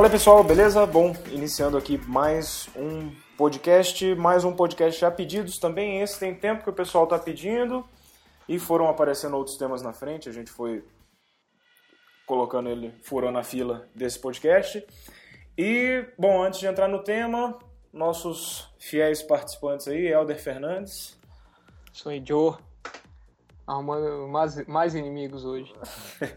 [0.00, 0.86] Fala pessoal, beleza?
[0.86, 6.00] Bom, iniciando aqui mais um podcast, mais um podcast já pedidos também.
[6.00, 7.84] Esse tem tempo que o pessoal está pedindo
[8.48, 10.26] e foram aparecendo outros temas na frente.
[10.26, 10.82] A gente foi
[12.24, 14.82] colocando ele, furando a fila desse podcast.
[15.58, 17.58] E, bom, antes de entrar no tema,
[17.92, 21.14] nossos fiéis participantes aí, Helder Fernandes.
[21.92, 22.56] Sou Joe,
[23.66, 25.70] arrumando mais, mais inimigos hoje.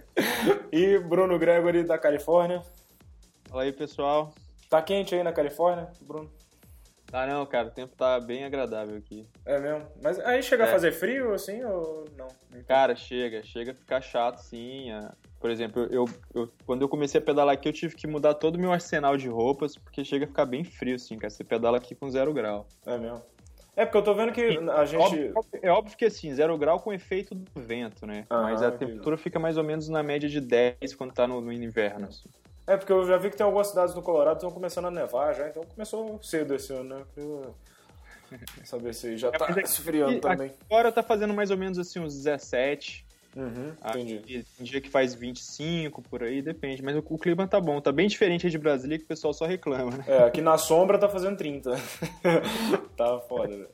[0.70, 2.62] e Bruno Gregory, da Califórnia.
[3.54, 4.34] Fala aí, pessoal.
[4.68, 6.28] Tá quente aí na Califórnia, Bruno?
[7.06, 9.28] Tá não, cara, o tempo tá bem agradável aqui.
[9.46, 9.86] É mesmo?
[10.02, 10.68] Mas aí chega é.
[10.68, 12.28] a fazer frio, assim, ou não?
[12.68, 14.88] Cara, chega, chega a ficar chato, sim.
[15.40, 18.56] Por exemplo, eu, eu, quando eu comecei a pedalar aqui, eu tive que mudar todo
[18.56, 21.30] o meu arsenal de roupas, porque chega a ficar bem frio, assim, cara.
[21.30, 22.68] Você pedala aqui com zero grau.
[22.88, 23.22] É mesmo?
[23.76, 25.00] É, porque eu tô vendo que a gente.
[25.00, 28.26] Óbvio, é óbvio que assim, zero grau com efeito do vento, né?
[28.32, 31.40] Ah, Mas a temperatura fica mais ou menos na média de 10 quando tá no,
[31.40, 32.08] no inverno.
[32.08, 32.28] Assim.
[32.66, 34.92] É, porque eu já vi que tem algumas cidades no Colorado que estão começando a
[34.92, 37.04] nevar já, então começou cedo esse ano, né?
[37.18, 37.56] Eu...
[38.64, 40.52] Saber se já é, tá é esfriando também.
[40.70, 43.06] Agora tá fazendo mais ou menos assim uns 17.
[43.36, 44.46] Uhum, entendi.
[44.58, 46.84] Tem dia que faz 25 por aí, depende.
[46.84, 49.46] Mas o, o clima tá bom, tá bem diferente de Brasília que o pessoal só
[49.46, 50.04] reclama, né?
[50.08, 51.72] É, aqui na sombra tá fazendo 30.
[52.96, 53.70] tá foda, velho.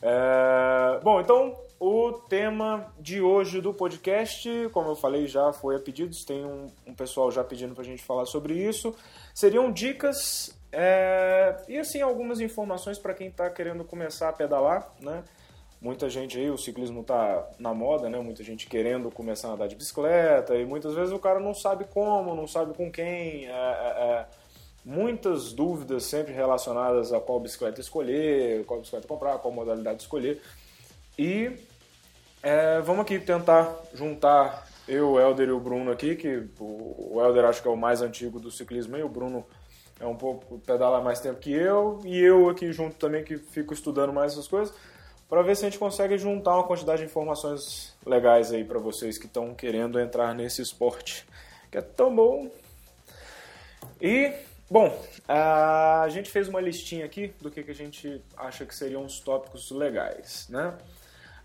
[0.00, 1.00] É...
[1.02, 6.24] Bom, então o tema de hoje do podcast, como eu falei já, foi a pedidos,
[6.24, 8.94] tem um, um pessoal já pedindo pra gente falar sobre isso.
[9.32, 15.22] Seriam dicas é, e assim algumas informações para quem está querendo começar a pedalar, né?
[15.80, 18.18] Muita gente aí, o ciclismo tá na moda, né?
[18.18, 21.84] Muita gente querendo começar a andar de bicicleta e muitas vezes o cara não sabe
[21.84, 23.46] como, não sabe com quem.
[23.46, 24.26] É, é, é
[24.84, 30.42] muitas dúvidas sempre relacionadas a qual bicicleta escolher, qual bicicleta comprar, qual modalidade escolher.
[31.16, 31.52] E
[32.42, 37.44] é, vamos aqui tentar juntar eu, o Helder e o Bruno aqui, que o Helder
[37.44, 39.44] acho que é o mais antigo do ciclismo e o Bruno
[40.00, 43.74] é um pouco pedala mais tempo que eu, e eu aqui junto também que fico
[43.74, 44.74] estudando mais essas coisas,
[45.28, 49.18] para ver se a gente consegue juntar uma quantidade de informações legais aí para vocês
[49.18, 51.26] que estão querendo entrar nesse esporte,
[51.70, 52.50] que é tão bom.
[54.00, 54.32] E,
[54.70, 54.96] bom,
[55.26, 59.20] a gente fez uma listinha aqui do que, que a gente acha que seriam os
[59.20, 60.74] tópicos legais, né?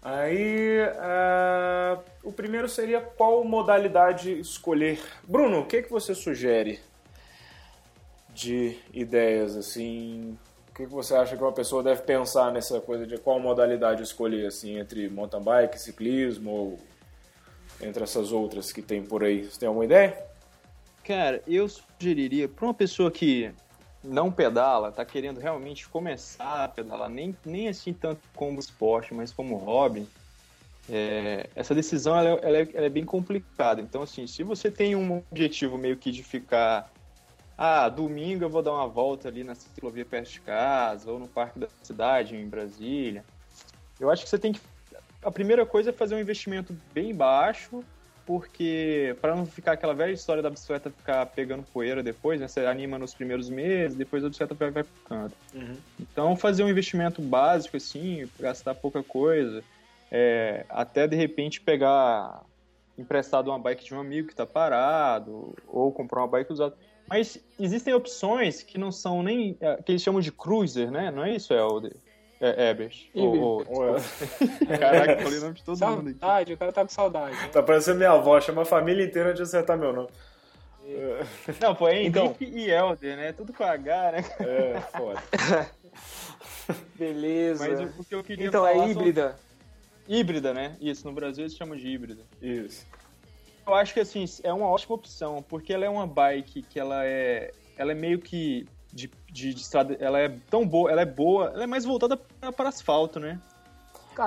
[0.03, 4.99] Aí, uh, o primeiro seria qual modalidade escolher.
[5.23, 6.81] Bruno, o que, que você sugere
[8.27, 10.37] de ideias, assim?
[10.69, 14.03] O que, que você acha que uma pessoa deve pensar nessa coisa de qual modalidade
[14.03, 16.79] escolher, assim, entre mountain bike, ciclismo ou
[17.79, 19.45] entre essas outras que tem por aí?
[19.45, 20.17] Você tem alguma ideia?
[21.05, 23.53] Cara, eu sugeriria para uma pessoa que
[24.03, 29.31] não pedala, tá querendo realmente começar a pedalar, nem, nem assim tanto como esporte, mas
[29.31, 30.07] como hobby,
[30.89, 33.79] é, essa decisão ela, ela, é, ela, é, bem complicada.
[33.81, 36.91] Então, assim, se você tem um objetivo meio que de ficar,
[37.57, 41.27] ah, domingo eu vou dar uma volta ali na ciclovia perto de casa, ou no
[41.27, 43.23] parque da cidade, em Brasília,
[43.99, 44.59] eu acho que você tem que.
[45.23, 47.81] A primeira coisa é fazer um investimento bem baixo
[48.25, 52.47] porque para não ficar aquela velha história da bicicleta ficar pegando poeira depois, né?
[52.47, 55.33] Você anima nos primeiros meses, depois a bicicleta vai, vai ficando.
[55.53, 55.77] Uhum.
[55.99, 59.63] Então, fazer um investimento básico, assim, gastar pouca coisa,
[60.11, 62.43] é, até de repente pegar
[62.97, 66.75] emprestado uma bike de um amigo que está parado, ou comprar uma bike usada.
[67.09, 69.57] Mas existem opções que não são nem.
[69.59, 71.11] É, que eles chamam de cruiser, né?
[71.11, 71.95] Não é isso, Helder?
[72.43, 73.09] É, Ebert.
[73.13, 73.95] Ou, ou...
[74.77, 76.53] Caraca, falei o nome de todo saudade, mundo aqui.
[76.53, 77.35] o cara tá com saudade.
[77.37, 77.47] Né?
[77.47, 80.09] Tá parecendo minha avó, chama a família inteira de acertar meu nome.
[81.61, 82.25] Não, pô, é então...
[82.25, 83.31] Henrique e Helder, né?
[83.31, 84.25] Tudo com H, né?
[84.41, 85.23] É, foda.
[86.99, 87.65] Beleza.
[87.65, 89.37] Mas o, o, que eu queria Então é híbrida?
[90.05, 90.75] Híbrida, né?
[90.81, 92.23] Isso, no Brasil eles chamam de híbrida.
[92.41, 92.85] Isso.
[93.65, 97.05] Eu acho que, assim, é uma ótima opção, porque ela é uma bike que ela
[97.05, 97.51] é...
[97.77, 101.51] Ela é meio que de, de, de, estrada, ela é tão boa, ela é boa,
[101.53, 102.15] ela é mais voltada
[102.55, 103.39] para asfalto, né?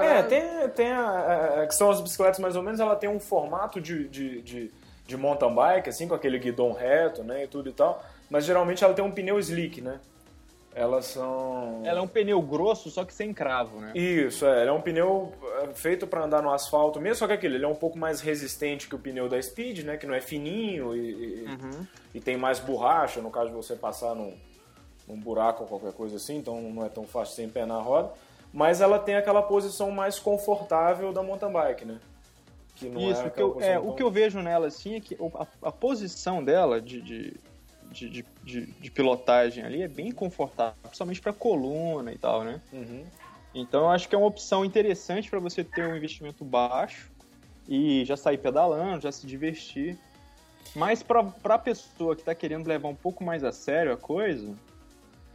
[0.02, 3.20] é, tem, tem a, a, que são as bicicletas mais ou menos, ela tem um
[3.20, 4.70] formato de, de, de,
[5.06, 8.82] de mountain bike, assim, com aquele guidão reto, né, e tudo e tal, mas geralmente
[8.82, 10.00] ela tem um pneu slick, né?
[10.74, 11.80] Elas são.
[11.86, 13.92] Ela é um pneu grosso, só que sem cravo, né?
[13.94, 14.60] Isso, é.
[14.60, 15.32] Ele é um pneu
[15.62, 18.20] é, feito para andar no asfalto mesmo, só que aquele, ele é um pouco mais
[18.20, 19.96] resistente que o pneu da Speed, né?
[19.96, 21.86] Que não é fininho e, uhum.
[22.14, 24.36] e tem mais borracha, no caso de você passar num,
[25.08, 28.12] num buraco ou qualquer coisa assim, então não é tão fácil sem empenar a roda.
[28.52, 31.98] Mas ela tem aquela posição mais confortável da mountain bike, né?
[32.74, 33.88] Que não Isso, é, que eu, é tão...
[33.88, 37.34] o que eu vejo nela assim é que a, a posição dela de, de,
[37.90, 42.60] de, de, de pilotagem ali é bem confortável, principalmente para coluna e tal, né?
[42.72, 43.04] Uhum.
[43.54, 47.10] Então eu acho que é uma opção interessante para você ter um investimento baixo
[47.66, 49.98] e já sair pedalando, já se divertir.
[50.74, 54.54] Mas pra, pra pessoa que tá querendo levar um pouco mais a sério a coisa,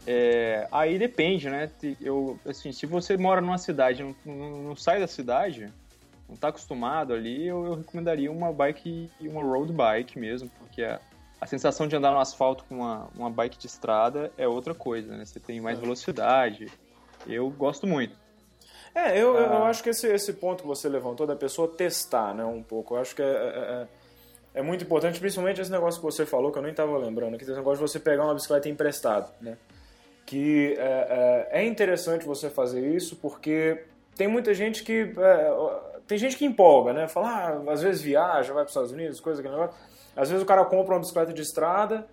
[0.06, 1.70] é, aí depende, né?
[2.00, 5.72] Eu, assim, se você mora numa cidade, não, não, não sai da cidade,
[6.28, 11.00] não tá acostumado ali, eu, eu, recomendaria uma bike, uma road bike mesmo, porque a,
[11.40, 15.16] a sensação de andar no asfalto com uma, uma bike de estrada é outra coisa,
[15.16, 15.24] né?
[15.24, 15.82] Você tem mais é.
[15.82, 16.68] velocidade.
[17.28, 18.16] Eu gosto muito.
[18.96, 19.42] É, eu, ah.
[19.42, 22.96] eu acho que esse, esse ponto que você levantou da pessoa testar, né, um pouco,
[22.96, 23.30] eu acho que é, é,
[24.56, 27.38] é, é muito importante, principalmente esse negócio que você falou, que eu nem estava lembrando,
[27.38, 29.58] que esse negócio de você pegar uma bicicleta emprestada, né?
[30.32, 33.84] Que é, é, é interessante você fazer isso porque
[34.16, 35.14] tem muita gente que...
[35.18, 37.08] É, tem gente que empolga, né?
[37.08, 39.78] Fala, ah, às vezes viaja, vai para os Estados Unidos, coisa, aquele negócio.
[40.16, 42.08] Às vezes o cara compra uma bicicleta de estrada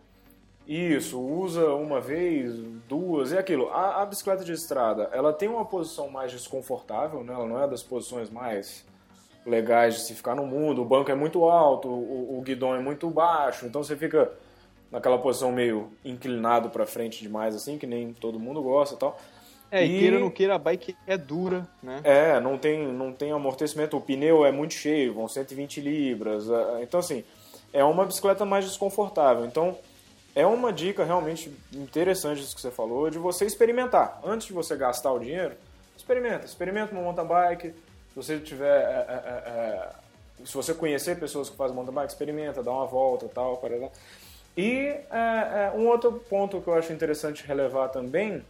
[0.69, 2.53] isso, usa uma vez,
[2.87, 3.70] duas, e aquilo.
[3.70, 7.32] A, a, bicicleta de estrada, ela tem uma posição mais desconfortável, né?
[7.32, 8.85] ela não é das posições mais
[9.47, 10.82] legais de se ficar no mundo.
[10.82, 14.31] O banco é muito alto, o, o guidão é muito baixo, então você fica
[14.90, 19.19] naquela posição meio inclinado para frente demais, assim, que nem todo mundo gosta e tal.
[19.70, 22.00] É, e queira ou não queira, a bike é dura, né?
[22.02, 26.82] É, não tem, não tem amortecimento, o pneu é muito cheio, vão 120 libras, é,
[26.82, 27.23] então assim,
[27.73, 29.44] é uma bicicleta mais desconfortável.
[29.44, 29.76] Então,
[30.35, 34.20] é uma dica realmente interessante isso que você falou, de você experimentar.
[34.25, 35.55] Antes de você gastar o dinheiro,
[35.96, 36.46] experimenta.
[36.46, 37.69] Experimenta uma mountain bike.
[37.70, 38.82] Se você tiver.
[38.82, 40.08] É, é, é, é
[40.44, 43.56] se você conhecer pessoas que fazem mountain bike, experimenta, dá uma volta e tal.
[43.56, 43.90] Para
[44.60, 48.44] e é, é, um outro ponto que eu acho interessante relevar também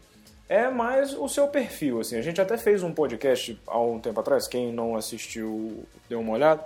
[0.48, 2.00] é mais o seu perfil.
[2.00, 2.16] Assim.
[2.16, 6.32] A gente até fez um podcast há um tempo atrás, quem não assistiu, deu uma
[6.32, 6.64] olhada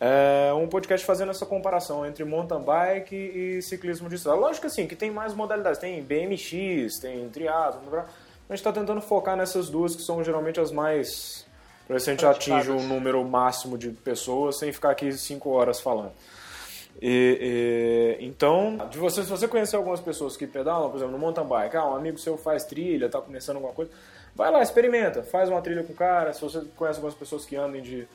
[0.00, 4.38] é um podcast fazendo essa comparação entre mountain bike e ciclismo de estrada.
[4.38, 8.02] Lógico que assim, que tem mais modalidades, tem BMX, tem triatlo, a
[8.48, 11.46] gente está tentando focar nessas duas que são geralmente as mais
[11.86, 16.12] para a gente atinge um número máximo de pessoas sem ficar aqui cinco horas falando.
[17.00, 21.18] E, e, então, de você, se você conhecer algumas pessoas que pedalam, por exemplo, no
[21.18, 23.90] mountain bike, ah, um amigo seu faz trilha, está começando alguma coisa,
[24.34, 26.32] vai lá, experimenta, faz uma trilha com o cara.
[26.32, 28.06] Se você conhece algumas pessoas que andem de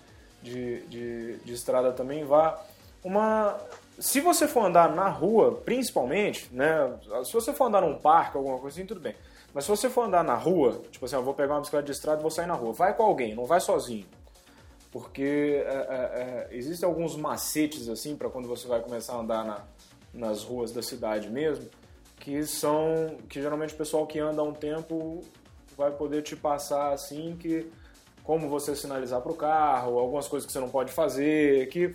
[0.46, 2.62] de, de, de estrada também vá.
[3.04, 3.58] Uma,
[4.00, 6.92] se você for andar na rua, principalmente, né?
[7.24, 9.16] Se você for andar num parque, alguma coisa assim, tudo bem.
[9.54, 11.92] Mas se você for andar na rua, tipo assim, eu vou pegar uma bicicleta de
[11.92, 14.06] estrada e vou sair na rua, vai com alguém, não vai sozinho.
[14.96, 19.44] Porque é, é, é, existem alguns macetes, assim, para quando você vai começar a andar
[19.44, 19.62] na,
[20.14, 21.66] nas ruas da cidade mesmo,
[22.18, 25.20] que são, que geralmente o pessoal que anda há um tempo
[25.76, 27.70] vai poder te passar, assim, que
[28.24, 31.94] como você sinalizar para o carro, algumas coisas que você não pode fazer, que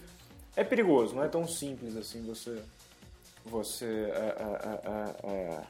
[0.55, 2.63] é perigoso, não é tão simples assim você
[3.47, 4.37] você é,
[4.85, 5.61] é, é,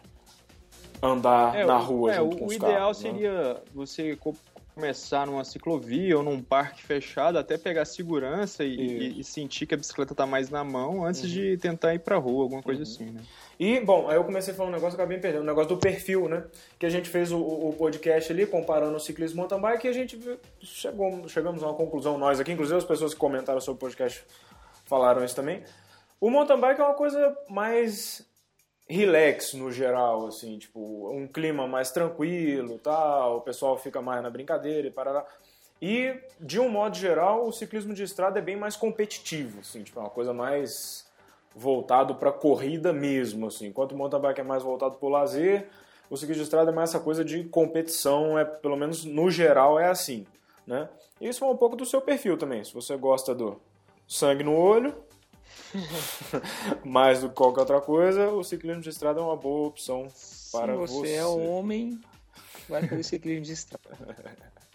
[1.01, 3.13] andar na rua é, junto com o os ideal carros, né?
[3.13, 3.61] seria né?
[3.73, 4.17] você
[4.81, 9.75] começar numa ciclovia ou num parque fechado, até pegar segurança e, e, e sentir que
[9.75, 11.29] a bicicleta está mais na mão antes uhum.
[11.29, 12.89] de tentar ir para rua, alguma coisa uhum.
[12.89, 13.21] assim, né?
[13.59, 15.69] E, bom, aí eu comecei a falar um negócio que eu acabei perdendo, um negócio
[15.69, 16.45] do perfil, né?
[16.79, 19.93] Que a gente fez o, o podcast ali, comparando o ciclismo mountain bike, e a
[19.93, 20.19] gente
[20.63, 24.25] chegou, chegamos a uma conclusão, nós aqui, inclusive as pessoas que comentaram sobre o podcast
[24.87, 25.63] falaram isso também.
[26.19, 28.27] O mountain bike é uma coisa mais
[28.91, 34.29] relax no geral, assim, tipo, um clima mais tranquilo, tal, o pessoal fica mais na
[34.29, 35.25] brincadeira e parará.
[35.81, 40.01] E, de um modo geral, o ciclismo de estrada é bem mais competitivo, assim, tipo,
[40.01, 41.09] é uma coisa mais
[41.55, 43.69] voltado para corrida mesmo, assim.
[43.69, 45.69] Enquanto o mountain bike é mais voltado para o lazer,
[46.11, 49.79] o ciclismo de estrada é mais essa coisa de competição, é pelo menos no geral
[49.79, 50.27] é assim,
[50.67, 50.89] né?
[51.21, 52.65] Isso é um pouco do seu perfil também.
[52.65, 53.61] Se você gosta do
[54.09, 54.95] sangue no olho,
[56.85, 60.09] mais do que qualquer outra coisa, o ciclismo de estrada é uma boa opção
[60.53, 60.93] para você.
[60.93, 62.01] Se você é homem,
[62.69, 64.17] vai fazer ciclismo de estrada.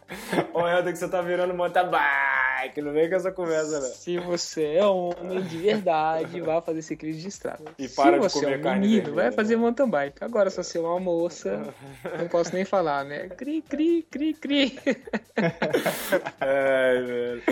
[0.54, 3.88] Ô, Helder, que você tá virando mountain bike, não vem com essa conversa, né?
[3.88, 7.64] Se você é homem de verdade, vai fazer ciclismo de estrada.
[7.78, 9.62] E para se de comer é um carne menino, vermelha, vai fazer né?
[9.62, 10.24] mountain bike.
[10.24, 11.74] Agora, se você é uma moça,
[12.20, 13.30] não posso nem falar, né?
[13.30, 14.80] Cri, cri, cri, cri.
[16.40, 17.44] É, velho.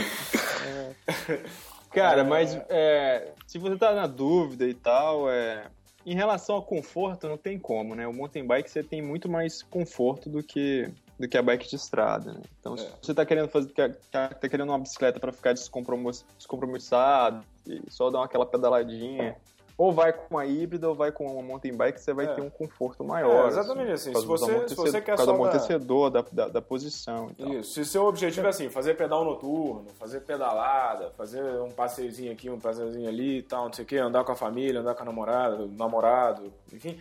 [1.94, 5.68] Cara, mas é, se você tá na dúvida e tal, é,
[6.06, 8.08] em relação ao conforto, não tem como, né?
[8.08, 11.76] O mountain bike você tem muito mais conforto do que do que a bike de
[11.76, 12.42] estrada, né?
[12.60, 12.90] Então, se é.
[13.02, 13.70] você tá querendo fazer,
[14.12, 19.36] tá querendo uma bicicleta para ficar descompromissado e só dar aquela pedaladinha,
[19.78, 22.34] ou vai com uma híbrida ou vai com uma mountain bike, você vai é.
[22.34, 23.46] ter um conforto maior.
[23.46, 24.14] É, exatamente assim.
[24.14, 25.26] Se você, se você quer só.
[25.26, 27.54] Por amortecedor, da, da, da, posição e tal.
[27.54, 27.74] Isso.
[27.74, 32.60] Se seu objetivo é assim, fazer pedal noturno, fazer pedalada, fazer um passeiozinho aqui, um
[32.60, 35.06] passeiozinho ali e tal, não sei o quê, andar com a família, andar com a
[35.06, 37.00] namorada, namorado, enfim.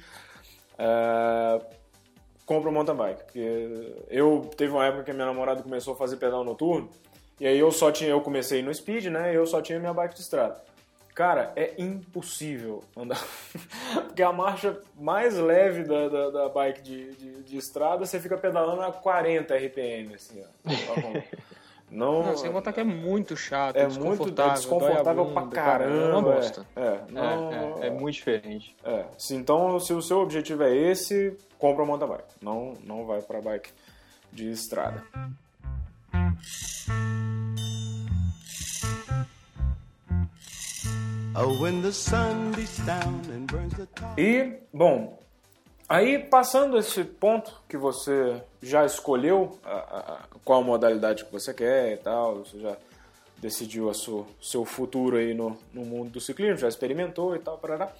[0.78, 1.60] É,
[2.46, 3.24] compra um mountain bike.
[3.24, 6.88] Porque eu teve uma época que a minha namorada começou a fazer pedal noturno,
[7.38, 9.32] e aí eu só tinha, eu comecei no speed, né?
[9.32, 10.71] E eu só tinha minha bike de estrada.
[11.14, 13.22] Cara, é impossível andar.
[14.06, 18.36] Porque a marcha mais leve da, da, da bike de, de, de, estrada, você fica
[18.38, 20.72] pedalando a 40 RPM, assim, ó.
[21.92, 25.94] Não, não, sem contar que é muito chato, é muito desconfortável bunda, pra caramba.
[25.94, 26.66] Eu não gosto.
[26.74, 28.74] É, é, não, é, é, é, muito diferente.
[28.82, 29.04] É.
[29.32, 32.34] Então, se o seu objetivo é esse, compra uma mountain bike.
[32.40, 33.70] Não, não vai pra bike
[34.32, 35.04] de estrada.
[44.18, 45.18] E, bom,
[45.88, 51.94] aí passando esse ponto que você já escolheu a, a, qual modalidade que você quer
[51.94, 52.76] e tal, você já
[53.38, 53.94] decidiu o
[54.42, 57.90] seu, futuro aí no, no mundo do ciclismo, já experimentou e tal, parará.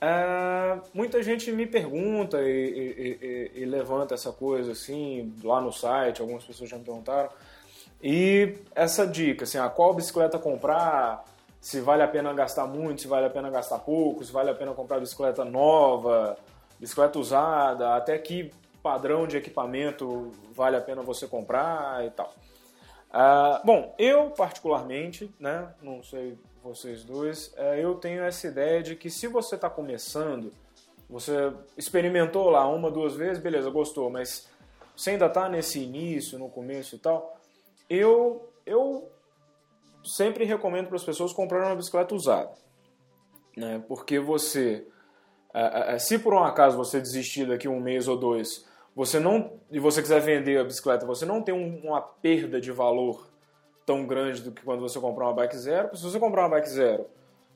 [0.00, 5.72] Uh, muita gente me pergunta e, e, e, e, levanta essa coisa assim lá no
[5.72, 7.30] site, algumas pessoas já me perguntaram.
[8.02, 11.24] E essa dica, assim, a qual bicicleta comprar,
[11.60, 14.54] se vale a pena gastar muito, se vale a pena gastar pouco, se vale a
[14.54, 16.36] pena comprar bicicleta nova,
[16.78, 18.50] bicicleta usada, até que
[18.82, 22.32] padrão de equipamento vale a pena você comprar e tal.
[23.10, 28.96] Uh, bom, eu particularmente, né, não sei vocês dois, uh, eu tenho essa ideia de
[28.96, 30.52] que se você está começando,
[31.08, 34.48] você experimentou lá uma, duas vezes, beleza, gostou, mas
[34.96, 37.36] você ainda está nesse início, no começo e tal,
[37.88, 39.10] eu, eu
[40.04, 42.52] sempre recomendo para as pessoas comprarem uma bicicleta usada.
[43.56, 43.82] Né?
[43.86, 44.86] Porque você,
[45.98, 50.02] se por um acaso você desistir daqui um mês ou dois, você não e você
[50.02, 53.28] quiser vender a bicicleta, você não tem uma perda de valor
[53.86, 55.96] tão grande do que quando você comprar uma bike zero.
[55.96, 57.06] Se você comprar uma bike zero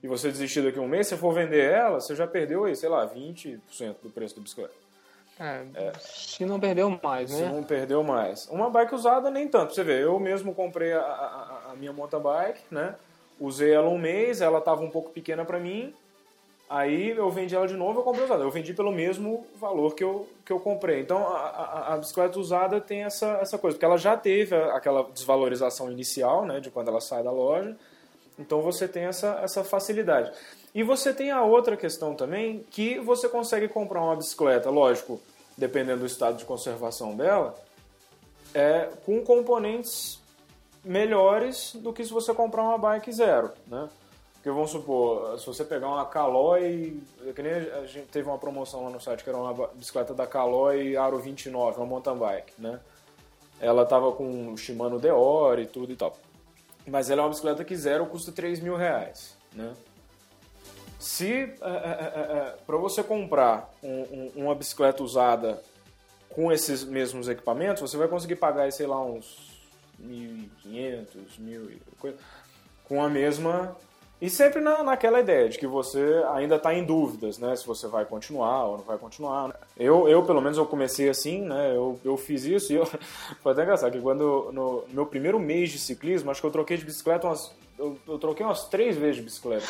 [0.02, 2.88] e você desistir daqui um mês, se for vender ela, você já perdeu aí, sei
[2.88, 3.60] lá, 20%
[4.02, 4.83] do preço da bicicleta.
[5.38, 7.36] É, é, se não perdeu mais, né?
[7.38, 8.46] Se não perdeu mais.
[8.48, 9.74] Uma bike usada, nem tanto.
[9.74, 12.94] Você vê, eu mesmo comprei a, a, a minha mountain bike, né?
[13.40, 15.92] Usei ela um mês, ela estava um pouco pequena para mim.
[16.70, 18.42] Aí eu vendi ela de novo, eu comprei usada.
[18.42, 21.00] Eu vendi pelo mesmo valor que eu, que eu comprei.
[21.00, 25.02] Então a, a, a bicicleta usada tem essa, essa coisa, porque ela já teve aquela
[25.12, 26.60] desvalorização inicial, né?
[26.60, 27.76] De quando ela sai da loja.
[28.38, 30.32] Então você tem essa, essa facilidade.
[30.74, 35.20] E você tem a outra questão também, que você consegue comprar uma bicicleta, lógico,
[35.56, 37.54] dependendo do estado de conservação dela,
[38.52, 40.20] é, com componentes
[40.84, 43.88] melhores do que se você comprar uma bike zero, né?
[44.34, 47.00] Porque vamos supor, se você pegar uma Caloi,
[47.34, 50.26] que nem a gente teve uma promoção lá no site que era uma bicicleta da
[50.26, 52.78] Caloi Aro 29, uma mountain bike, né?
[53.58, 56.14] Ela tava com Shimano Deore e tudo e tal.
[56.86, 59.72] Mas ela é uma bicicleta que zero custa 3 mil reais, né?
[60.98, 65.62] Se é, é, é, é para você comprar um, um, uma bicicleta usada
[66.30, 69.60] com esses mesmos equipamentos, você vai conseguir pagar, sei lá, uns
[70.02, 71.06] 1.500,
[71.40, 72.14] 1.000
[72.84, 73.76] com a mesma
[74.24, 77.54] e sempre na, naquela ideia de que você ainda está em dúvidas, né?
[77.56, 79.48] Se você vai continuar ou não vai continuar.
[79.48, 79.54] Né?
[79.76, 81.76] Eu, eu pelo menos, eu comecei assim, né?
[81.76, 82.86] Eu, eu fiz isso e eu...
[83.42, 86.76] foi até engraçado que quando, no meu primeiro mês de ciclismo, acho que eu troquei
[86.76, 87.52] de bicicleta umas...
[87.78, 89.66] Eu, eu troquei umas três vezes de bicicleta.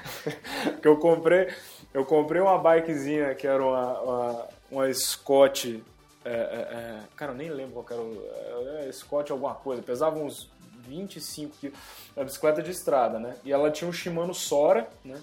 [0.80, 1.48] que eu comprei...
[1.94, 5.82] Eu comprei uma bikezinha que era uma, uma, uma Scott...
[6.24, 8.78] É, é, é, cara, eu nem lembro qual era o...
[8.80, 9.82] É, Scott alguma coisa.
[9.82, 10.50] Pesava uns
[10.88, 11.78] 25 quilos.
[12.16, 13.36] Uma bicicleta de estrada, né?
[13.44, 15.20] E ela tinha um Shimano Sora, né?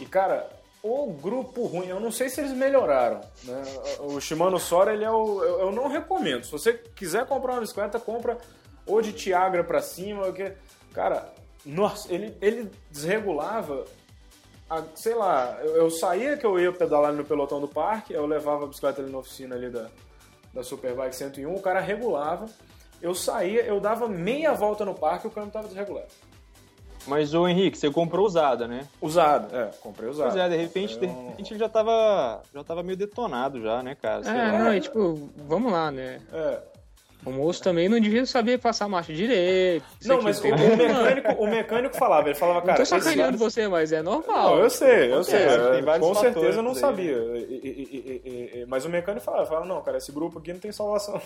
[0.00, 0.48] E, cara,
[0.82, 3.62] o grupo ruim, eu não sei se eles melhoraram, né?
[4.00, 5.42] O Shimano Sora, ele é o...
[5.42, 6.44] Eu não recomendo.
[6.44, 8.38] Se você quiser comprar uma bicicleta, compra
[8.86, 10.52] ou de Tiagra pra cima, porque...
[10.96, 11.30] Cara,
[11.66, 13.84] nossa, ele, ele desregulava
[14.68, 18.24] a, sei lá, eu, eu, saía que eu ia pedalar no pelotão do parque, eu
[18.24, 19.88] levava a bicicleta ali na oficina ali da,
[20.54, 22.46] da Superbike 101, o cara regulava,
[23.02, 26.08] eu saía, eu dava meia volta no parque e o câmbio estava desregulado.
[27.06, 28.88] Mas o Henrique, você comprou usada, né?
[28.98, 30.30] Usada, é, comprei usada.
[30.30, 33.94] Pois é, de repente, de repente ele já tava, já tava meio detonado já, né,
[33.94, 34.24] cara?
[34.24, 34.58] Sei é, lá.
[34.60, 36.22] não, e tipo, vamos lá, né?
[36.32, 36.75] É.
[37.26, 39.84] O moço também não devia saber passar marcha direito.
[40.04, 42.78] Não, mas o, o, mecânico, o mecânico falava, ele falava, cara...
[42.78, 44.54] Não tô sacaneando você, mas é normal.
[44.54, 45.40] Não, eu sei, eu sei.
[45.40, 47.16] É, com certeza eu não sabia.
[47.16, 50.70] E, e, e, mas o mecânico falava, falava, não, cara, esse grupo aqui não tem
[50.70, 51.20] salvação.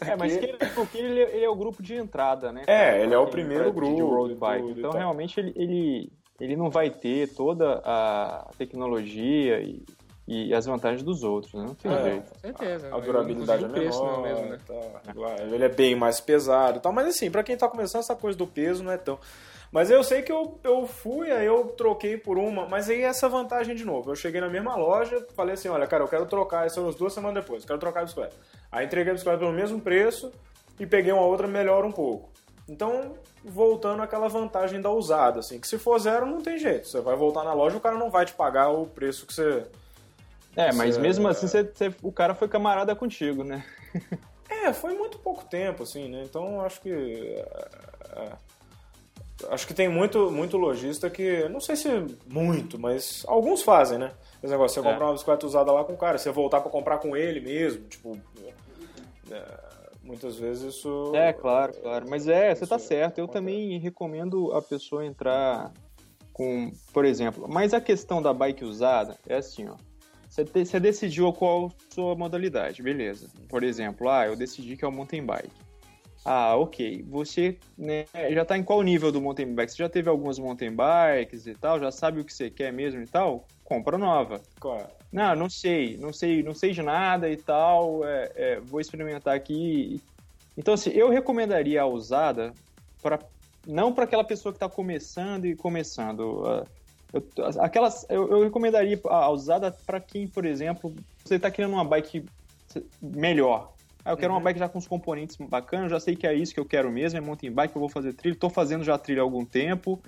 [0.00, 2.64] É, mas que, porque ele, ele, é o grupo de entrada, né?
[2.66, 4.70] É, ele é o primeiro grupo de road bike.
[4.76, 9.84] Então, realmente, ele, ele, ele não vai ter toda a tecnologia e
[10.32, 11.64] e as vantagens dos outros, né?
[11.64, 12.40] Não tem é, jeito.
[12.40, 12.88] Certeza.
[12.92, 14.58] A, a durabilidade é menor, mesmo, né?
[14.66, 18.16] tá, ele é bem mais pesado e tal, mas assim, para quem tá começando, essa
[18.16, 19.18] coisa do peso não é tão...
[19.70, 23.26] Mas eu sei que eu, eu fui, aí eu troquei por uma, mas aí essa
[23.26, 24.10] vantagem de novo.
[24.10, 27.14] Eu cheguei na mesma loja, falei assim, olha, cara, eu quero trocar, isso umas duas
[27.14, 28.36] semanas depois, quero trocar a bicicleta.
[28.70, 30.30] Aí entreguei a bicicleta pelo mesmo preço
[30.78, 32.30] e peguei uma outra melhor um pouco.
[32.68, 36.86] Então, voltando àquela vantagem da usada, assim, que se for zero não tem jeito.
[36.86, 39.66] Você vai voltar na loja, o cara não vai te pagar o preço que você.
[40.56, 43.64] É, mas Você- mesmo assim você- você- o cara foi camarada contigo, né?
[44.50, 46.22] É, foi muito pouco tempo, assim, né?
[46.24, 46.90] Então acho que.
[46.90, 47.68] é,
[48.16, 48.32] é,
[49.50, 51.48] acho que tem muito, muito lojista que.
[51.48, 51.88] Não sei se
[52.26, 54.12] muito, mas alguns fazem, né?
[54.42, 54.92] Esse negócio, você É.
[54.92, 57.88] comprar uma bicicleta usada lá com o cara, você voltar pra comprar com ele mesmo,
[57.88, 58.16] tipo.
[59.30, 59.44] é,
[60.02, 61.12] muitas vezes isso.
[61.14, 62.06] É, claro, claro.
[62.08, 63.18] Mas é, você tá certo.
[63.18, 65.72] Eu também recomendo a pessoa entrar
[66.32, 69.76] com, por exemplo, mas a questão da bike usada é assim, ó.
[70.32, 73.28] Você, te- você decidiu qual sua modalidade, beleza.
[73.50, 75.52] Por exemplo, ah, eu decidi que é o mountain bike.
[76.24, 77.04] Ah, ok.
[77.10, 79.72] Você né, já tá em qual nível do mountain bike?
[79.72, 81.78] Você já teve algumas mountain bikes e tal?
[81.78, 83.46] Já sabe o que você quer mesmo e tal?
[83.62, 84.40] Compra nova.
[84.58, 84.88] Claro.
[85.12, 89.36] Não, não sei, não sei, não sei de nada e tal, é, é, vou experimentar
[89.36, 90.00] aqui.
[90.56, 92.54] Então, assim, eu recomendaria a usada
[93.02, 93.18] para
[93.66, 96.42] não para aquela pessoa que está começando e começando.
[96.46, 96.64] ah,
[97.12, 97.22] eu,
[97.60, 102.24] aquelas, eu, eu recomendaria a usada para quem, por exemplo, você está querendo uma bike
[103.00, 103.72] melhor.
[104.04, 104.38] Ah, eu quero Uhum.
[104.38, 106.90] uma bike já com os componentes bacanas, já sei que é isso que eu quero
[106.90, 110.02] mesmo, é mountain bike, eu vou fazer trilha, estou fazendo já trilha há algum tempo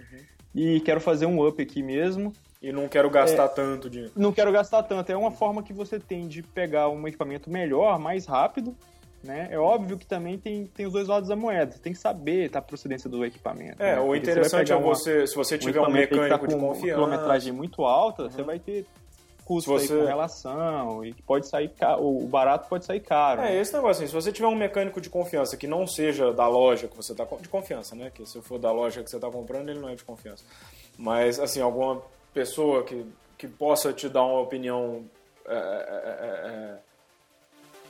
[0.54, 3.10] e quero fazer um up aqui mesmo E não quero É.
[3.12, 4.12] gastar tanto dinheiro.
[4.16, 5.12] não quero gastar tanto.
[5.12, 8.76] É uma forma que você tem de pegar um equipamento melhor, mais rápido,
[9.24, 9.48] né?
[9.50, 11.72] É óbvio que também tem, tem os dois lados da moeda.
[11.72, 13.82] Você tem que saber a procedência do equipamento.
[13.82, 14.00] É, né?
[14.00, 16.28] o você interessante é pegar uma- você, se você um tiver um aí que mecânico
[16.28, 16.94] tá de com confiança.
[16.94, 18.86] quilometragem muito alta, você vai ter
[19.44, 23.40] custo você- com relação e pode sair ca- o barato pode sair caro.
[23.42, 23.60] É, né?
[23.60, 26.88] esse negócio assim, se você tiver um mecânico de confiança que não seja da loja
[26.88, 28.10] que você tá com- de confiança, né?
[28.14, 30.44] Que se for da loja que você tá comprando, ele não é de confiança.
[30.98, 32.00] Mas assim, alguma
[32.32, 33.04] pessoa que,
[33.36, 35.04] que possa te dar uma opinião
[35.46, 36.78] é, é, é, é,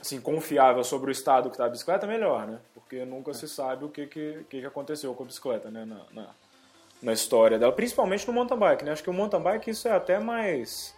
[0.05, 2.59] assim, confiável sobre o estado que tá a bicicleta, melhor, né?
[2.75, 5.87] Porque nunca se sabe o que, que, que aconteceu com a bicicleta, né?
[5.87, 6.29] Na, na,
[7.03, 8.93] na história dela, principalmente no mountain bike, né?
[8.93, 10.95] Acho que o mountain bike isso é até mais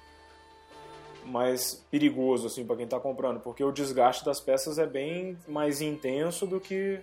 [1.25, 5.81] mais perigoso assim para quem tá comprando, porque o desgaste das peças é bem mais
[5.81, 7.01] intenso do que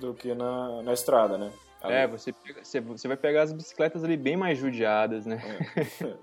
[0.00, 1.52] do que na, na estrada, né?
[1.82, 5.40] É, você, pega- você, você vai pegar as bicicletas ali bem mais judiadas, né?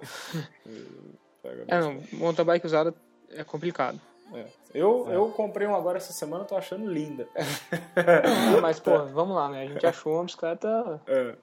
[1.41, 2.93] Pega É, não, mountain bike usada
[3.29, 3.99] é complicado.
[4.33, 4.45] É.
[4.73, 7.27] Eu, eu comprei um agora essa semana, tô achando linda.
[7.36, 9.63] Ah, Mas, pô, vamos lá, né?
[9.63, 11.36] A gente achou uma bicicleta É.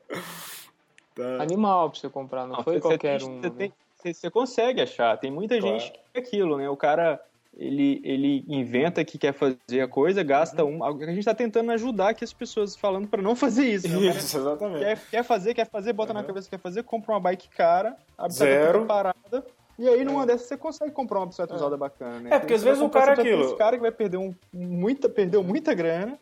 [1.14, 1.42] Tá.
[1.42, 3.40] animal pra você comprar, não, Não, foi qualquer tem- um.
[3.40, 3.54] Você, né?
[3.56, 5.16] tem- você- você consegue achar.
[5.18, 5.78] Tem muita Claro.
[5.78, 6.68] gente que é aquilo, né?
[6.68, 7.20] O cara
[7.56, 10.78] ele, ele inventa que quer fazer a coisa, gasta Uhum.
[10.78, 10.84] um.
[10.84, 13.88] A gente tá tentando ajudar aqui as pessoas falando para não fazer isso.
[13.88, 14.06] Né?
[14.08, 14.78] Isso, exatamente.
[14.84, 16.26] Quer, quer fazer, quer fazer, bota na Uhum.
[16.26, 18.86] cabeça que quer fazer, compra uma bike cara, a bicicleta Zero.
[18.86, 19.44] parada.
[19.80, 22.30] E aí, numa dessas, você consegue comprar uma bicicleta usada bacana, né?
[22.34, 23.44] É, porque às vezes o cara é aquilo.
[23.46, 26.18] Esse cara que vai perder um, muita, perdeu muita grana,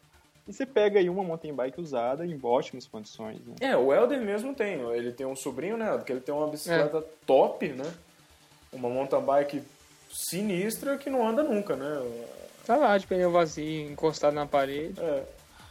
[0.46, 3.54] e você pega aí uma mountain bike usada em ótimas condições, né?
[3.60, 4.74] É, o Helder mesmo tem.
[4.92, 5.90] Ele tem um sobrinho, né?
[5.96, 7.02] Porque ele tem uma bicicleta É.
[7.26, 7.84] top, né?
[8.72, 9.62] Uma mountain bike
[10.08, 12.00] sinistra que não anda nunca, né?
[12.64, 14.94] Tá lá de pneu vazio, encostado na parede.
[15.00, 15.02] É.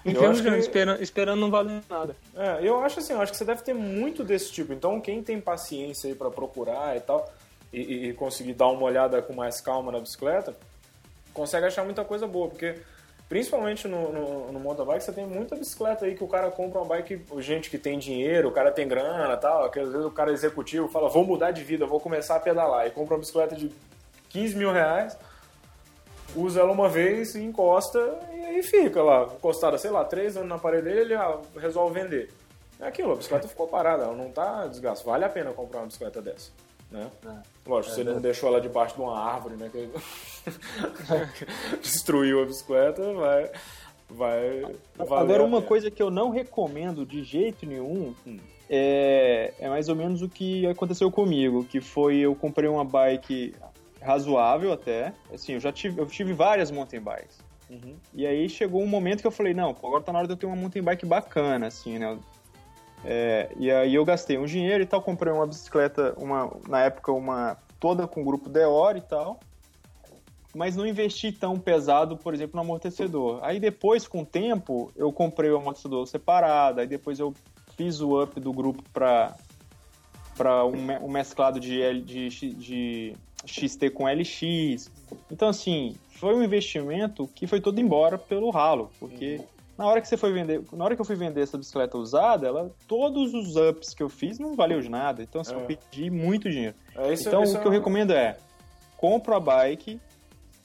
[0.06, 2.16] Eu acho Enferrujando, que- esperando, esperando não valer nada.
[2.36, 4.72] É, eu acho assim, eu acho que você deve ter muito desse tipo.
[4.74, 7.30] Então, quem tem paciência aí pra procurar e tal,
[7.72, 10.56] e, e- conseguir dar uma olhada com mais calma na bicicleta,
[11.34, 12.76] consegue achar muita coisa boa, porque
[13.30, 16.80] principalmente no, no, no mountain bike, você tem muita bicicleta aí que o cara compra
[16.80, 20.12] uma bike, gente que tem dinheiro, o cara tem grana tal, que às vezes o
[20.12, 23.56] cara executivo fala, vou mudar de vida, vou começar a pedalar, e compra uma bicicleta
[23.56, 23.72] de
[24.30, 25.18] 15 mil reais,
[26.36, 28.00] usa ela uma vez e encosta
[28.34, 32.00] e aí fica lá, encostada, sei lá, três anos na parede dele, ele ah, resolve
[32.00, 32.30] vender.
[32.80, 35.04] É aquilo, a bicicleta ficou parada, ela não tá desgaste.
[35.06, 36.52] Vale a pena comprar uma bicicleta dessa.
[36.92, 37.10] Né?
[37.66, 39.70] Lógico, se ele não deixou ela debaixo de uma árvore, né?
[39.70, 39.90] Que
[41.82, 43.52] destruiu a bicicleta, vai.
[44.10, 44.62] vai
[44.98, 48.38] valer Agora, uma coisa que eu não recomendo de jeito nenhum Hum.
[48.70, 53.54] é, é mais ou menos o que aconteceu comigo, que foi eu comprei uma bike
[54.02, 55.14] razoável até.
[55.34, 57.46] Assim, eu já tive, eu tive várias mountain bikes.
[57.70, 57.98] Uhum.
[58.14, 60.38] E aí chegou um momento que eu falei, não, agora tá na hora de eu
[60.38, 62.18] ter uma mountain bike bacana, assim, né?
[63.04, 67.12] É, e aí eu gastei um dinheiro e tal, comprei uma bicicleta, uma, na época
[67.12, 69.40] uma toda com grupo Deor e tal,
[70.56, 73.40] mas não investi tão pesado, por exemplo, no amortecedor.
[73.44, 77.34] Aí depois, com o tempo, eu comprei o amortecedor separado, aí depois eu
[77.76, 79.36] fiz o up do grupo para
[80.36, 84.92] para um, um mesclado de, L- de, de XT com LX.
[85.32, 89.42] Então, assim, foi um investimento que foi todo embora pelo ralo, porque
[89.78, 92.48] na hora que você foi vender, na hora que eu fui vender essa bicicleta usada,
[92.48, 95.22] ela, todos os ups que eu fiz não valeu de nada.
[95.22, 95.58] Então, assim, É.
[95.58, 96.76] eu perdi muito dinheiro.
[96.96, 98.38] É, então, isso o que eu é- recomendo é
[98.98, 100.00] compra a bike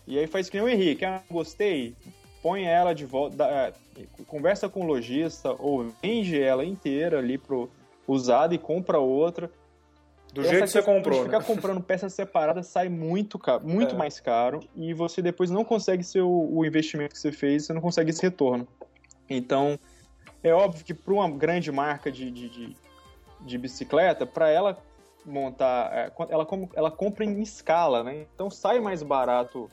[0.06, 1.04] e aí faz que nem o Henrique.
[1.04, 1.94] Ah, gostei?
[2.42, 3.72] põe ela de volta, é,
[4.26, 7.70] conversa com o lojista ou vende ela inteira ali pro
[8.08, 9.48] usado e compra outra.
[10.34, 11.44] Do Essa jeito que você comprou, de ficar né?
[11.46, 13.98] comprando peças separadas sai muito, ca- muito É.
[13.98, 17.72] mais caro e você depois não consegue ser o, o investimento que você fez, você
[17.72, 18.66] não consegue esse retorno.
[19.28, 19.78] Então,
[20.42, 22.76] é óbvio que para uma grande marca de, de, de,
[23.40, 24.78] de bicicleta, para ela
[25.24, 28.26] montar, é, ela, ela compra em escala, né?
[28.34, 29.70] Então sai mais barato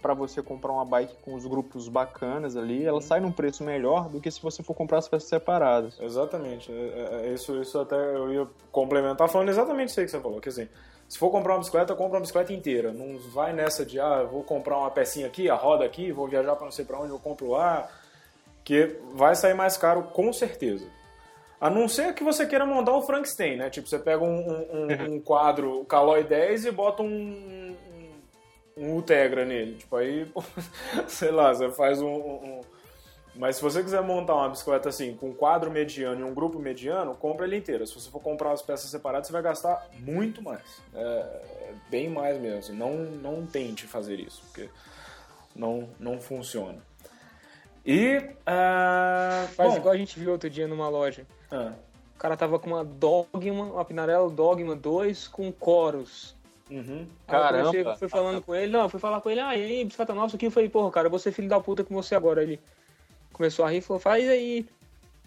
[0.00, 4.08] para você comprar uma bike com os grupos bacanas ali, ela sai num preço melhor
[4.08, 5.98] do que se você for comprar as peças separadas.
[6.00, 6.70] Exatamente.
[6.72, 10.40] É, é, Isso, isso até eu ia complementar falando exatamente isso aí que você falou.
[10.40, 10.68] Que assim,
[11.08, 12.92] se for comprar uma bicicleta, compra uma bicicleta inteira.
[12.92, 16.54] Não vai nessa de, ah, vou comprar uma pecinha aqui, a roda aqui, vou viajar
[16.54, 17.88] para não sei para onde, eu compro lá.
[18.68, 20.86] Que vai sair mais caro com certeza.
[21.58, 23.70] A não ser que você queira montar um Frankenstein, né?
[23.70, 27.74] Tipo, você pega um, um- um- um quadro Caloi 10 e bota um,
[28.76, 29.76] um, Ultegra nele.
[29.76, 30.30] Tipo, aí,
[31.08, 32.60] sei lá, você faz um- um-
[33.34, 36.58] mas se você quiser montar uma bicicleta assim, com um quadro mediano e um grupo
[36.58, 37.86] mediano, compra ele inteira.
[37.86, 40.60] Se você for comprar as peças separadas, você vai gastar muito mais.
[40.94, 42.76] É, é bem mais mesmo.
[42.76, 44.68] Não, não tente fazer isso, porque
[45.56, 46.86] não, não funciona.
[47.90, 48.22] E.
[48.46, 51.26] ah, Faz bom, igual a gente viu outro dia numa loja.
[51.50, 51.72] ah,
[52.14, 56.36] O cara tava com uma Dogma, uma Pinarello Dogma 2 com Coros.
[56.70, 57.06] uhum.
[57.26, 57.96] Aí eu Caramba.
[57.96, 60.26] fui falando com ele, não, eu fui falar com ele, ah, e aí, bicicleta nova,
[60.26, 60.46] isso aqui.
[60.46, 62.42] Eu falei, porra, cara, eu vou ser filho da puta com você agora.
[62.42, 62.60] Ele
[63.32, 64.66] começou a rir e falou, faz aí.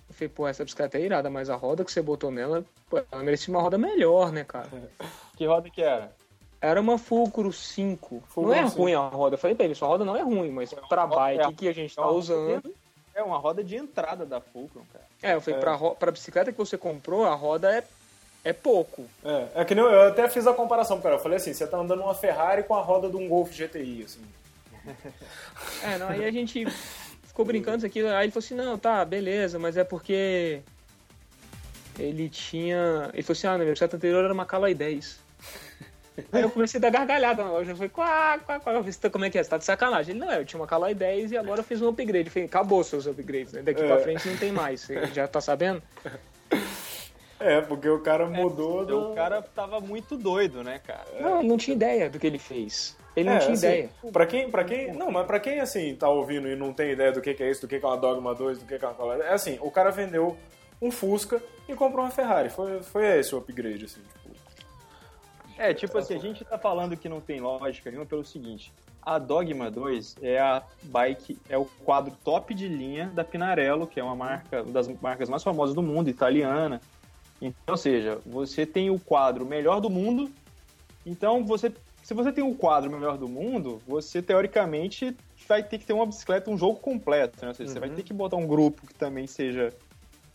[0.08, 3.02] Eu falei, pô, essa bicicleta é irada, mas a roda que você botou nela, pô,
[3.12, 4.70] ela merecia uma roda melhor, né, cara?
[5.36, 6.12] Que roda que era?
[6.62, 8.24] Era uma Fulcro 5.
[8.30, 8.82] Fulcro não é 5.
[8.82, 9.34] ruim a roda.
[9.34, 11.68] Eu falei pra ele, sua roda não é ruim, mas pra roda- bike é- que
[11.68, 12.74] a gente é tá usando.
[13.16, 15.04] É uma roda de entrada da Fulcrum, cara.
[15.22, 15.62] É, eu falei, É.
[15.62, 17.84] Pra, pra bicicleta que você comprou, a roda é,
[18.44, 19.06] é pouco.
[19.26, 21.16] É, é que nem eu, eu até fiz a comparação, cara.
[21.16, 24.04] Eu falei assim: você tá andando uma Ferrari com a roda de um Golf GTI,
[24.06, 24.22] assim.
[25.84, 26.66] É, não, aí a gente
[27.24, 30.62] ficou brincando isso aqui, aí ele falou assim, não, tá, beleza, mas é porque
[32.00, 33.10] ele tinha.
[33.14, 35.20] Ele falou assim, ah, na minha bicicleta anterior era uma Caloi 10.
[36.32, 38.94] Aí eu comecei a dar gargalhada na loja, eu falei, quá, quá, quá, eu falei,
[38.94, 39.44] "Tá- como é que é?
[39.44, 40.16] Você tá de sacanagem?
[40.16, 42.28] Ele, não, eu tinha uma Caloi 10 e agora eu fiz um upgrade.
[42.28, 43.62] Eu falei, acabou seus upgrades, né?
[43.62, 43.88] Daqui É.
[43.88, 45.82] pra frente não tem mais, você já tá sabendo?
[47.40, 49.12] É, porque o cara mudou do.
[49.12, 51.06] O cara tava muito doido, né, cara?
[51.20, 52.96] Não, ele não tinha ideia do que ele fez.
[53.16, 53.90] Ele não É, tinha assim, ideia.
[54.14, 54.94] Pra quem, pra quem.
[54.94, 57.50] Não, mas pra quem assim tá ouvindo e não tem ideia do que, que é
[57.50, 59.34] isso, do que, que é uma Dogma 2, do que, que é uma Colorado, É
[59.34, 60.38] assim, o cara vendeu
[60.82, 62.50] um Fusca e comprou uma Ferrari.
[62.50, 64.21] Foi, foi esse o upgrade, assim, tipo.
[65.62, 68.74] É, tipo assim, a gente tá falando que não tem lógica nenhuma pelo seguinte.
[69.00, 74.00] A Dogma 2 é a bike, é o quadro top de linha da Pinarello, que
[74.00, 76.82] é uma marca, uma das marcas mais famosas do mundo, italiana.
[77.40, 80.32] Então, ou seja, você tem o quadro melhor do mundo.
[81.06, 81.72] Então, você,
[82.02, 85.16] se você tem o quadro melhor do mundo, você teoricamente
[85.48, 87.38] vai ter que ter uma bicicleta, um jogo completo.
[87.40, 87.50] Né?
[87.50, 87.96] Ou seja, você vai Uhum.
[87.96, 89.72] ter que botar um grupo que também seja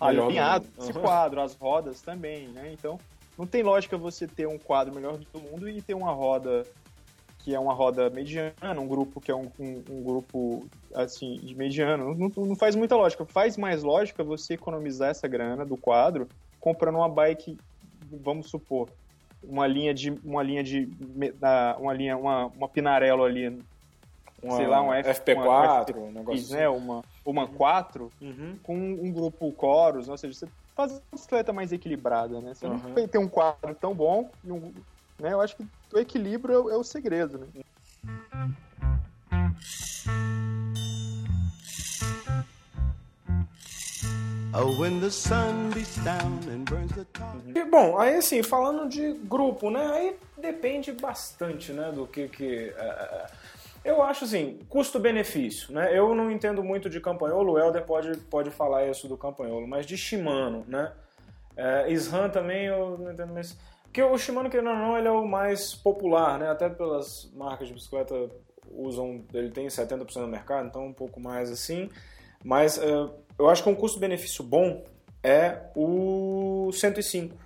[0.01, 1.01] alinhado com esse Uhum.
[1.01, 2.71] quadro, as rodas também, né?
[2.73, 2.97] Então,
[3.39, 6.65] não tem lógica você ter um quadro melhor do mundo e ter uma roda
[7.41, 11.55] que é uma roda mediana, um grupo que é um, um- um grupo assim de
[11.55, 12.13] mediano.
[12.15, 13.25] Não, não faz muita lógica.
[13.25, 16.27] Faz mais lógica você economizar essa grana do quadro
[16.61, 17.57] comprando uma bike,
[18.11, 18.89] vamos supor,
[19.45, 20.89] uma linha de uma linha de
[21.79, 23.47] uma linha uma, uma Pinarello ali,
[24.43, 26.55] Uma sei lá, um F- FP4, uma um negócio assim.
[26.55, 28.57] né, uma uma 4 Uhum.
[28.63, 30.47] com um grupo Chorus, ou seja, você
[30.77, 32.53] faz uma bicicleta mais equilibrada, né?
[32.55, 32.77] Você Uhum.
[32.77, 34.73] não tem- um quadro tão bom, e um-
[35.19, 35.33] né?
[35.33, 37.47] Eu acho que o equilíbrio é, o- é o segredo, né?
[47.55, 47.55] Oh.
[47.55, 49.87] E, bom, aí assim, falando de grupo, né?
[49.93, 52.75] Aí depende bastante, né, do que que...
[52.77, 53.27] é,
[53.87, 55.97] eu acho assim, custo-benefício, né?
[55.97, 59.87] Eu não entendo muito de campanholo, o Helder pode, pode falar isso do campanholo, mas
[59.87, 60.93] de Shimano, né?
[61.57, 63.57] É, SRAM também eu não entendo mais...
[63.85, 66.51] Porque o Shimano, querendo ou não, ele é o mais popular, né?
[66.51, 68.15] Até pelas marcas de bicicleta
[68.71, 69.25] usam...
[69.33, 71.89] Ele tem 70% do mercado, então um pouco mais assim.
[72.45, 72.91] Mas é,
[73.39, 74.85] eu acho que um custo-benefício bom
[75.23, 77.46] é o 105.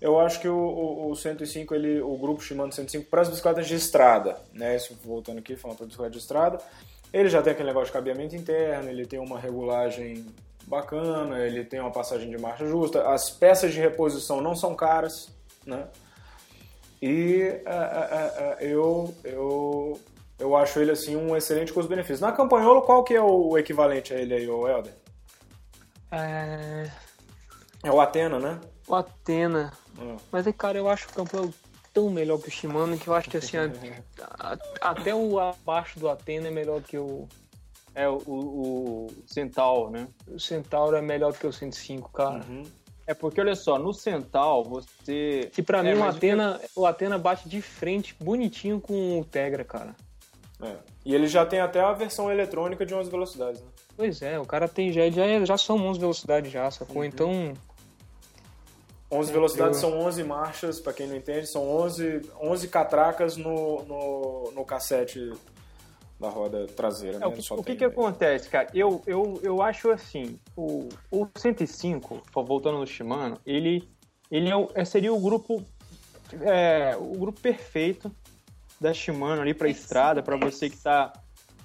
[0.00, 3.66] Eu acho que o, o, o 105, ele, o grupo Shimano 105 para as bicicletas
[3.66, 4.76] de estrada, né?
[4.76, 6.58] Isso, voltando aqui, falando para bicicleta de estrada,
[7.12, 10.26] ele já tem aquele negócio de cabeamento interno, ele tem uma regulagem
[10.66, 15.28] bacana, ele tem uma passagem de marcha justa, as peças de reposição não são caras,
[15.64, 15.86] né?
[17.00, 20.00] E é, é, é, eu, eu,
[20.38, 22.24] eu acho ele assim um excelente custo-benefício.
[22.24, 24.94] Na Campanholo, qual que é o equivalente a ele aí, o Helder?
[26.10, 26.90] É...
[27.82, 28.60] É o Atena, né?
[28.86, 29.72] O Atena.
[29.98, 30.16] É.
[30.30, 31.52] Mas, é, cara, eu acho o campeão
[31.92, 33.70] tão melhor que o Shimano que eu acho que, assim, a-
[34.38, 34.58] a-
[34.90, 37.26] até o abaixo do Atena é melhor que o,
[37.98, 40.06] É o, o, o Centaur, né?
[40.28, 42.44] O Centauro é melhor que o 105, cara.
[42.46, 42.62] Uhum.
[43.06, 45.48] É porque, olha só, no Centaur você...
[45.54, 49.18] Que pra É, mim o o que- Atena, o Atena bate de frente, bonitinho com
[49.20, 49.96] o Tegra, cara.
[50.60, 50.74] É.
[51.06, 53.68] E ele já tem até a versão eletrônica de 11 velocidades, né?
[53.96, 57.02] Pois é, o cara tem já, já, é- já são 11 velocidades já, sacou?
[57.02, 57.54] Então,
[59.10, 63.82] 11 velocidades eu- são 11 marchas, pra quem não entende, são 11, 11 catracas no,
[63.84, 65.32] no, no cassete
[66.18, 67.18] da roda traseira.
[67.18, 67.92] É, o Ele que, só o que tem, que né?
[67.92, 68.68] acontece, cara?
[68.74, 73.88] Eu, eu, eu acho assim, o, o 105, pô, voltando no Shimano, ele,
[74.30, 75.62] ele é o- é- seria o grupo
[76.40, 78.10] é, o grupo perfeito
[78.80, 81.12] da Shimano ali pra estrada, pra você que tá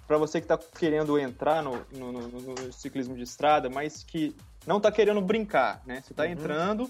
[0.07, 4.35] para você que tá querendo entrar no, no, no- no ciclismo de estrada, mas que
[4.67, 6.03] não tá querendo brincar, né?
[6.05, 6.89] Você tá entrando,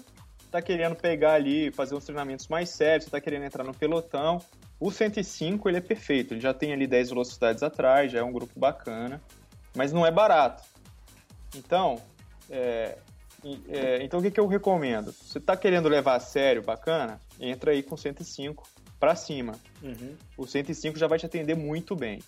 [0.52, 4.40] tá querendo pegar ali, fazer uns treinamentos mais sérios, você tá querendo entrar no pelotão.
[4.78, 8.32] O 105, ele é perfeito, ele já tem ali 10 velocidades atrás, já é um
[8.32, 9.20] grupo bacana,
[9.74, 10.62] mas não é barato.
[11.56, 12.00] Então,
[12.50, 12.98] é,
[13.68, 15.12] é, então o que, que eu recomendo?
[15.12, 17.20] Você tá querendo levar a sério, bacana?
[17.40, 18.68] Entra aí com 105
[19.00, 19.54] para cima.
[19.82, 20.16] Uhum.
[20.36, 22.20] O 105 já vai te atender muito bem.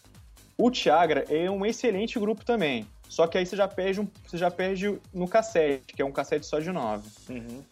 [0.56, 2.86] O Tiagra é um excelente grupo também.
[3.08, 6.12] Só que aí você já perde, um, você já perde no cassete, que é um
[6.12, 7.62] cassete só de 9, Uhum.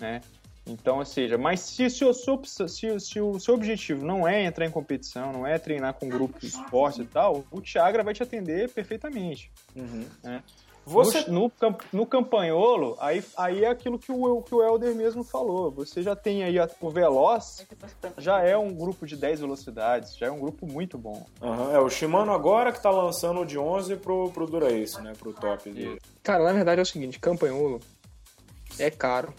[0.00, 0.20] Né?
[0.66, 4.44] Então, ou seja, mas se, se, o seu, se, se o seu objetivo não é
[4.44, 8.12] entrar em competição, não é treinar com grupo de esporte e tal, o Tiagra vai
[8.12, 9.50] te atender perfeitamente.
[9.74, 10.04] Uhum.
[10.22, 10.42] né?
[10.84, 11.22] Você...
[11.30, 15.22] No, no, cam- no campanholo, aí, aí é aquilo que o, que o Helder mesmo
[15.24, 15.70] falou.
[15.70, 17.66] Você já tem aí a- o Veloz,
[18.18, 21.26] já é um grupo de 10 velocidades, já é um grupo muito bom.
[21.42, 25.12] Aham, É o Shimano agora que tá lançando o de 11 pro, pro Dura-Ace, né?
[25.18, 25.70] Pro top.
[25.70, 25.98] dele.
[26.22, 27.80] cara, na verdade é o seguinte, campanholo
[28.78, 29.32] é caro.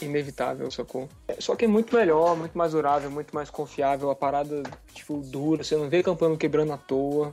[0.00, 1.08] Inevitável, sacou?
[1.28, 4.10] É, Só que é muito melhor, muito mais durável, muito mais confiável.
[4.10, 5.62] A parada, tipo, dura.
[5.62, 7.32] Você não vê campanholo quebrando à toa.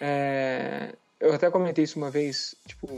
[0.00, 2.54] É, Eu até comentei isso uma vez.
[2.66, 2.88] Tipo,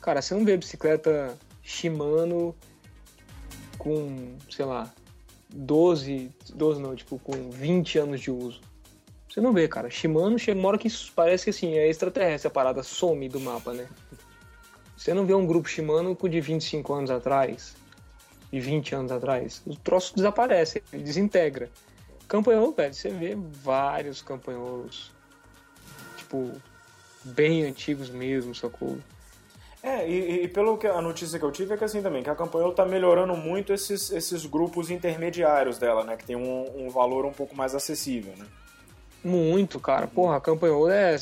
[0.00, 2.54] cara, você não vê bicicleta Shimano
[3.78, 4.92] com, sei lá,
[5.50, 8.60] 12, 12 não, tipo, com 20 anos de uso.
[9.28, 9.90] Você não vê, cara.
[9.90, 13.72] Shimano chega uma hora que parece que assim, é extraterrestre a parada, some do mapa,
[13.72, 13.88] né?
[14.98, 17.76] Você não vê um grupo Shimano com de 25 anos atrás,
[18.52, 19.62] de 20 anos atrás.
[19.64, 21.70] O troço desaparece, ele desintegra.
[22.26, 25.12] Campanholo, velho, você vê vários campanholos,
[26.16, 26.50] tipo,
[27.22, 28.98] bem antigos mesmo, sacou?
[29.80, 32.28] É, e, e pelo que a notícia que eu tive é que assim também, que
[32.28, 36.16] a Campanholo tá melhorando muito esses, esses grupos intermediários dela, né?
[36.16, 38.46] Que tem um, um valor um pouco mais acessível, né?
[39.22, 40.08] Muito, cara.
[40.08, 41.16] Porra, a campanhola é.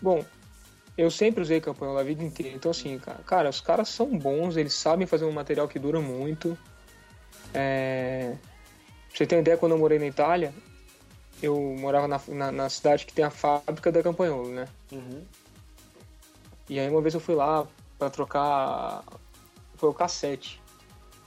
[0.00, 0.24] Bom,
[0.96, 2.56] eu sempre usei campanhola a vida inteira.
[2.56, 6.00] Então, assim, cara, cara, os caras são bons, eles sabem fazer um material que dura
[6.00, 6.56] muito.
[7.52, 8.34] É...
[9.08, 10.54] Pra você ter uma ideia, quando eu morei na Itália,
[11.42, 14.68] eu morava na, na, na cidade que tem a fábrica da campanhola, né?
[14.92, 15.22] Uhum.
[16.68, 17.66] E aí uma vez eu fui lá
[17.98, 19.04] pra trocar.
[19.76, 20.62] Foi o cassete.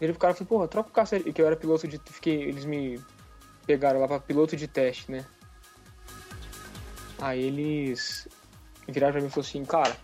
[0.01, 1.29] E ele pro cara falou, porra, troca o cassete.
[1.29, 1.99] E que eu era piloto de.
[2.05, 2.99] Fiquei, eles me
[3.65, 5.25] pegaram lá pra piloto de teste, né?
[7.19, 8.27] Aí eles
[8.91, 9.95] viraram pra mim e falaram assim, cara,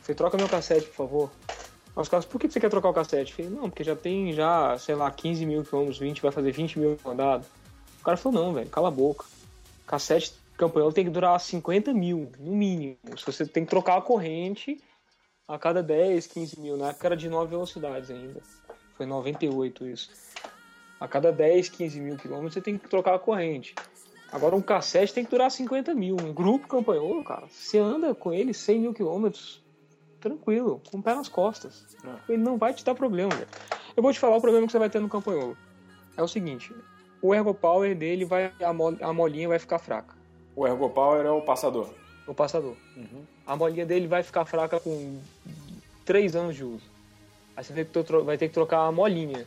[0.00, 1.32] você troca meu cassete, por favor.
[1.94, 3.32] Os caras, por que você quer trocar o cassete?
[3.32, 6.50] Eu falei, não, porque já tem já, sei lá, 15 mil quilômetros, 20, vai fazer
[6.52, 7.46] 20 mil rodados.
[8.00, 9.24] O cara falou, não, velho, cala a boca.
[9.86, 12.96] Cassete campanholo tem que durar 50 mil, no mínimo.
[13.16, 14.80] Se você tem que trocar a corrente
[15.46, 16.76] a cada 10, 15 mil.
[16.76, 18.40] Na época era de 9 velocidades ainda.
[18.96, 20.10] Foi 98 isso.
[21.00, 23.74] A cada 10, 15 mil quilômetros você tem que trocar a corrente.
[24.32, 26.16] Agora um cassete tem que durar 50 mil.
[26.16, 29.62] Um grupo campanholo, cara, você anda com ele 100 mil quilômetros
[30.20, 31.84] tranquilo, com o pé nas costas.
[32.28, 33.48] Ele não vai te dar problema, velho.
[33.96, 35.56] Eu vou te falar o problema que você vai ter no campanholo.
[36.16, 36.74] É o seguinte,
[37.20, 40.14] o ergo power dele vai a, mol, a molinha vai ficar fraca.
[40.54, 41.88] O Ergo Power é o passador.
[42.26, 42.76] O passador.
[43.46, 45.18] A molinha dele vai ficar fraca com
[46.04, 46.84] 3 anos de uso.
[47.56, 47.72] Aí você
[48.24, 49.46] vai ter que trocar a molinha.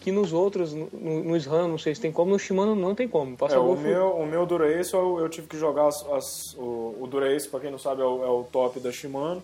[0.00, 2.94] Que nos outros, no, no, no SRAM, não sei se tem como, no Shimano não
[2.94, 3.36] tem como.
[3.38, 6.54] O É, o foi- meu, o meu Dura-Ace, eu, eu tive que jogar as, as-
[6.56, 9.42] o, o Dura-Ace, pra quem não sabe, é o, é o top da Shimano.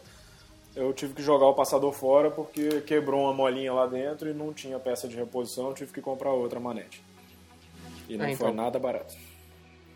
[0.76, 4.52] Eu tive que jogar o passador fora porque quebrou uma molinha lá dentro e não
[4.52, 7.02] tinha peça de reposição, eu tive que comprar outra manete.
[8.08, 8.52] E não Ah, foi então.
[8.54, 9.14] nada barato.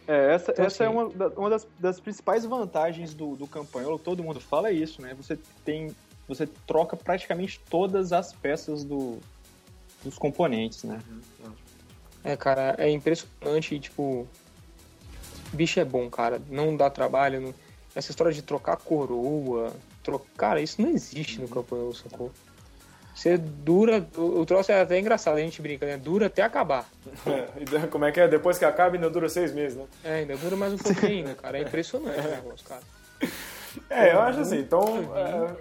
[0.06, 3.98] É, essa, Então, essa é assim- uma, uma das, das principais vantagens do, do campanholo,
[3.98, 5.14] todo mundo fala isso, né?
[5.20, 5.94] Você tem.
[6.28, 9.18] Você troca praticamente todas as peças do,
[10.04, 11.00] dos componentes, né?
[12.24, 14.26] É, cara, é impressionante tipo...
[15.52, 16.40] Bicho é bom, cara.
[16.50, 17.40] Não dá trabalho.
[17.40, 17.54] não-
[17.94, 19.72] Essa história de trocar coroa...
[20.02, 20.18] Tro...
[20.36, 22.32] Cara, isso não existe no campanholo, sacou?
[23.14, 24.06] Você dura.
[24.16, 25.96] O, o troço é até engraçado, a gente brinca, né?
[25.96, 26.88] Dura até acabar.
[27.26, 28.28] É, como é que é?
[28.28, 29.84] Depois que acaba, ainda dura seis meses, né?
[30.04, 31.58] É, ainda dura mais um pouquinho ainda, cara.
[31.58, 32.82] É impressionante o negócio, cara.
[33.90, 34.82] É, eu acho assim, então.
[35.14, 35.56] É,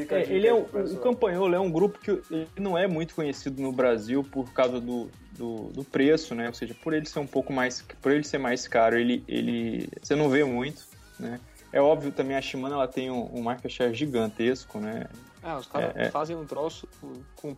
[0.00, 3.14] fica é, ele é o, o Campanholo é um grupo que ele não é muito
[3.14, 6.48] conhecido no Brasil por causa do, do, do, preço, né?
[6.48, 7.84] Ou seja, por ele ser um pouco mais.
[8.02, 9.22] Por ele ser mais caro, ele.
[9.28, 10.82] ele você não vê muito,
[11.18, 11.40] né?
[11.72, 15.06] É óbvio também a Shimano ela tem um, um market share gigantesco, né?
[15.42, 16.88] Ah, os caras é, é, fazem um troço
[17.36, 17.56] com.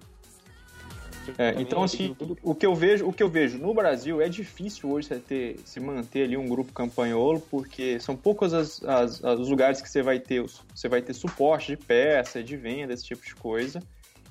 [1.39, 4.91] É, então assim, o que eu vejo, o que eu vejo no Brasil é difícil
[4.91, 9.49] hoje você ter, se manter ali um grupo campanholo, porque são poucos as, as, os
[9.49, 10.43] lugares que você vai ter,
[10.75, 13.83] você vai ter suporte de peça, de venda, esse tipo de coisa.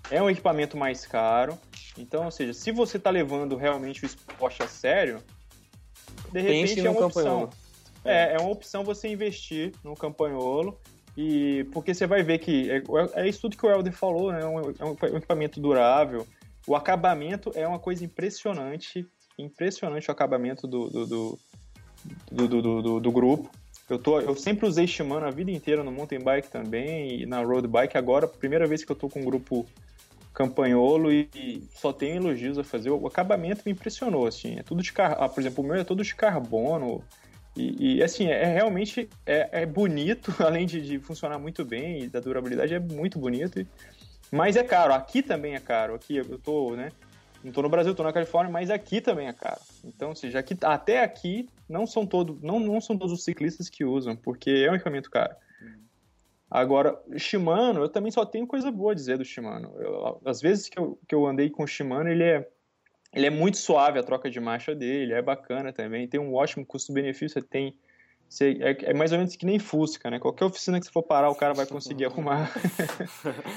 [0.09, 1.57] É um equipamento mais caro.
[1.97, 5.21] Então, ou seja, se você está levando realmente o esporte a sério,
[6.31, 7.49] de repente é uma opção.
[8.03, 10.77] É, é uma opção você investir no campanholo
[11.17, 14.41] e porque você vai ver que é, é isso tudo que o Helder falou, né?
[14.41, 16.27] É um, é um equipamento durável.
[16.67, 21.39] O acabamento é uma coisa impressionante, impressionante o acabamento do, do, do,
[22.31, 23.49] do, do, do, do grupo.
[23.89, 27.41] Eu, tô, eu sempre usei Shimano a vida inteira no mountain bike também e na
[27.43, 27.97] road bike.
[27.97, 29.65] Agora, primeira vez que eu tô com um grupo
[30.33, 32.89] campanholo e, só tenho elogios a fazer.
[32.89, 34.57] O acabamento me impressionou, assim.
[34.57, 35.15] É tudo de car...
[35.19, 37.03] Ah, por exemplo, o meu é todo de carbono.
[37.55, 42.03] E, e assim, é, é realmente é, é, bonito, além de, de, funcionar muito bem
[42.03, 43.59] e da durabilidade, é muito bonito.
[43.59, 43.67] E,
[44.31, 45.95] mas é caro, aqui também é caro.
[45.95, 46.91] Aqui eu tô, né?
[47.43, 49.61] Não tô no Brasil, tô na Califórnia, mas aqui também é caro.
[49.83, 53.69] Então, ou seja, aqui, até aqui não são, todo, não, não são todos os ciclistas
[53.69, 55.35] que usam, porque é um equipamento caro.
[56.49, 59.73] Agora, Shimano, eu também só tenho coisa boa a dizer do Shimano.
[59.77, 62.47] Eu, às vezes que eu, que eu andei com o Shimano, ele é
[63.13, 66.65] ele é muito suave a troca de marcha dele, é bacana também, tem um ótimo
[66.65, 67.73] custo-benefício, tem
[68.29, 70.19] você, é, é, mais ou menos que nem Fusca, né?
[70.19, 72.51] Qualquer oficina que você for parar, o cara vai conseguir arrumar.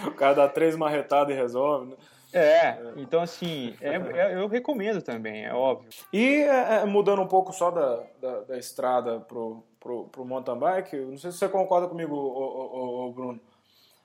[0.06, 1.96] o cara dá três marretadas e resolve, né?
[2.30, 5.88] É, então assim, é, é, eu recomendo também, é óbvio.
[6.12, 10.58] E é, é, mudando um pouco só da, da, da, estrada pro, pro, pro mountain
[10.58, 13.40] bike, não sei se você concorda comigo, ô, ô, ô, Bruno.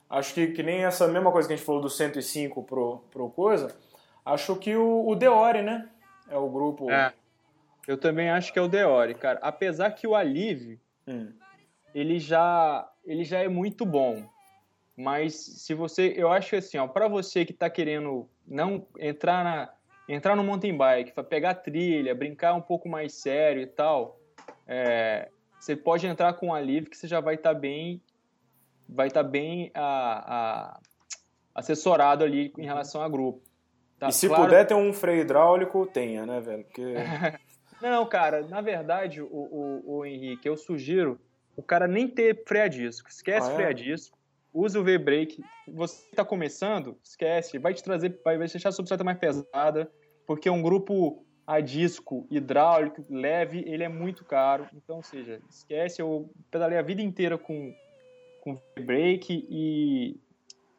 [0.09, 3.29] Acho que, que nem essa mesma coisa que a gente falou do 105 pro, pro
[3.29, 3.75] coisa,
[4.25, 5.87] Acho que o, o Deore, né?
[6.29, 6.89] É o grupo.
[6.89, 7.13] É.
[7.87, 9.39] Eu também acho que é o Deore, cara.
[9.41, 11.31] Apesar que o Alive, hum.
[11.93, 14.23] ele já ele já é muito bom.
[14.95, 19.43] Mas se você, eu acho que assim, ó, para você que tá querendo não entrar
[19.43, 19.69] na
[20.07, 24.19] entrar no mountain bike, pegar trilha, brincar um pouco mais sério e tal,
[24.67, 28.01] é, você pode entrar com o Alive que você já vai estar tá bem
[28.87, 30.79] vai estar tá bem a, a,
[31.55, 33.41] assessorado ali em relação a grupo.
[33.97, 34.43] Tá, e se claro...
[34.43, 36.63] puder ter um freio hidráulico, tenha, né, velho?
[36.65, 36.95] Porque...
[37.83, 41.19] Não, cara, na verdade, o, o, o, Henrique, eu sugiro
[41.53, 43.09] o cara nem ter freio a disco.
[43.09, 43.55] Esquece ah, é?
[43.55, 44.17] freio a disco,
[44.53, 45.43] usa o V-brake.
[45.67, 49.91] Você está começando, esquece, vai te trazer, vai deixar a substrata mais pesada,
[50.25, 54.65] porque um grupo a disco hidráulico leve, ele é muito caro.
[54.73, 57.75] Então, ou seja, esquece, eu pedalei a vida inteira com,
[58.39, 60.15] com V-brake e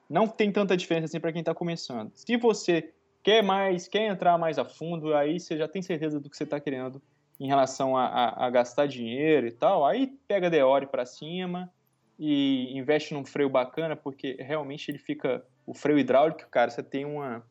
[0.08, 2.12] não tem tanta diferença assim para quem está começando.
[2.14, 2.93] Se você
[3.24, 6.44] quer mais, quer entrar mais a fundo, aí você já tem certeza do que você
[6.44, 7.02] está querendo
[7.40, 11.72] em relação a, a, a, gastar dinheiro e tal, aí pega a Deore para cima
[12.18, 15.44] e investe num freio bacana, porque realmente ele fica.
[15.66, 17.42] O freio hidráulico, cara, você tem uma.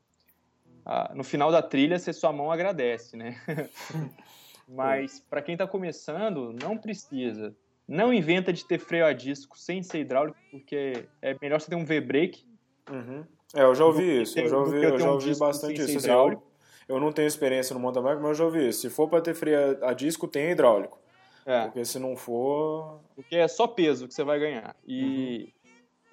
[1.15, 3.35] no final da trilha, você sua mão agradece, né?
[4.69, 7.53] Mas para quem está começando, não precisa.
[7.85, 11.75] Não inventa de ter freio a disco sem ser hidráulico, porque é melhor você ter
[11.75, 12.45] um V-brake.
[12.89, 13.25] Uhum.
[13.53, 14.39] É, eu já ouvi isso.
[14.39, 15.97] Eu já ouvi, eu já ouvi bastante isso.
[15.97, 16.43] Assim, eu,
[16.87, 18.81] eu não tenho experiência no mountain bike, mas eu já ouvi isso.
[18.81, 20.99] Se for para ter freio a disco, tem hidráulico.
[21.45, 21.65] É.
[21.65, 22.99] Porque se não for.
[23.15, 24.75] Porque é só peso que você vai ganhar.
[24.87, 25.03] E.
[25.03, 25.63] Uhum.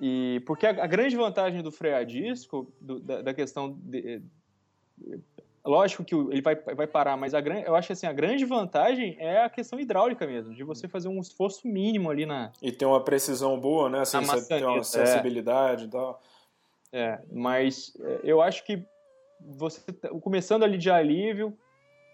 [0.02, 4.22] E porque a, a, grande vantagem do freio a disco, do, da, da, questão de,
[5.64, 8.44] lógico que ele vai, vai parar, mas a grande, eu acho que assim, a grande
[8.44, 12.50] vantagem é a questão hidráulica mesmo, de você fazer um esforço mínimo ali na.
[12.62, 14.00] E ter uma precisão boa, né?
[14.00, 15.86] Assim, você ter uma sensibilidade é.
[15.86, 16.20] e tal.
[16.92, 18.84] É, mas é, eu acho que
[19.40, 21.56] você tá, começando ali de alívio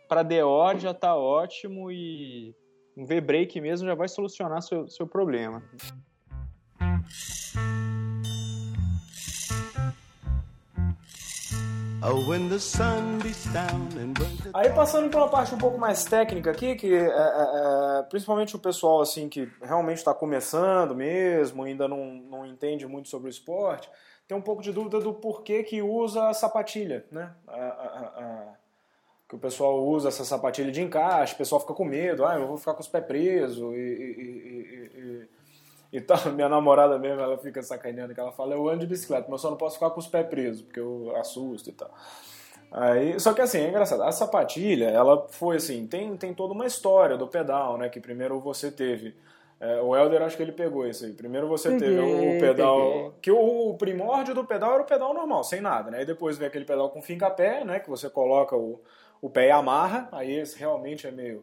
[0.08, 2.54] para Deor já está ótimo e
[2.96, 5.62] um V-break mesmo já vai solucionar seu, seu problema.
[12.08, 12.20] Oh,
[14.54, 18.54] Aí passando por uma parte um pouco mais técnica aqui, que é, é, é, principalmente
[18.54, 23.30] o pessoal assim que realmente está começando mesmo, ainda não, não entende muito sobre o
[23.30, 23.90] esporte,
[24.26, 27.32] tem um pouco de dúvida do porquê que usa a sapatilha, né?
[27.46, 28.54] A, a, a,
[29.28, 32.46] que o pessoal usa essa sapatilha de encaixe, o pessoal fica com medo, ah, eu
[32.46, 35.28] vou ficar com os pés presos e, e,
[35.92, 39.28] e, Então, minha namorada mesmo, ela fica sacaneando que ela fala, eu ando de bicicleta,
[39.28, 41.90] mas só não posso ficar com os pés presos, porque eu assusto e tal.
[42.70, 46.66] Aí, só que assim, é engraçado, a sapatilha, ela foi assim, tem, tem toda uma
[46.66, 49.14] história do pedal, né, que primeiro você teve...
[49.58, 51.12] É, o Helder acho que ele pegou isso aí.
[51.12, 52.92] Primeiro você Peguei, teve o pedal.
[52.92, 53.12] peguei.
[53.22, 56.02] Que o, o primórdio do pedal era o pedal normal, sem nada, né?
[56.02, 57.80] E depois vem aquele pedal com finca-pé, né?
[57.80, 58.80] Que você coloca o,
[59.20, 60.08] o pé e amarra.
[60.12, 61.42] Aí esse realmente é meio.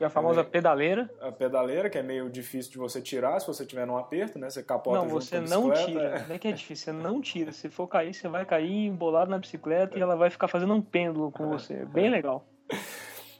[0.00, 1.10] E a famosa pedaleira.
[1.20, 4.48] A pedaleira, que é meio difícil de você tirar se você tiver num aperto, né?
[4.48, 6.24] Você capota Não, você não tira.
[6.26, 7.52] Não é que é difícil, você não tira.
[7.52, 10.80] Se for cair, você vai cair embolado na bicicleta e ela vai ficar fazendo um
[10.80, 11.74] pêndulo com você.
[11.74, 12.46] É Bem legal.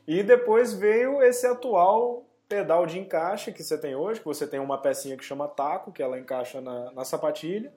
[0.07, 4.59] E depois veio esse atual pedal de encaixe que você tem hoje, que você tem
[4.59, 7.73] uma pecinha que chama taco, que ela encaixa na, na sapatilha,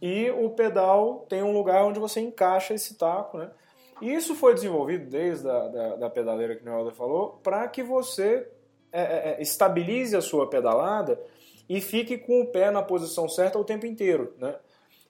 [0.00, 3.52] e o pedal tem um lugar onde você encaixa esse taco, né?
[4.00, 7.84] E isso foi desenvolvido desde a da, da pedaleira que o Helder falou, para que
[7.84, 8.48] você
[8.90, 11.22] é, é, é, estabilize a sua pedalada
[11.68, 14.56] e fique com o pé na posição certa o tempo inteiro, né?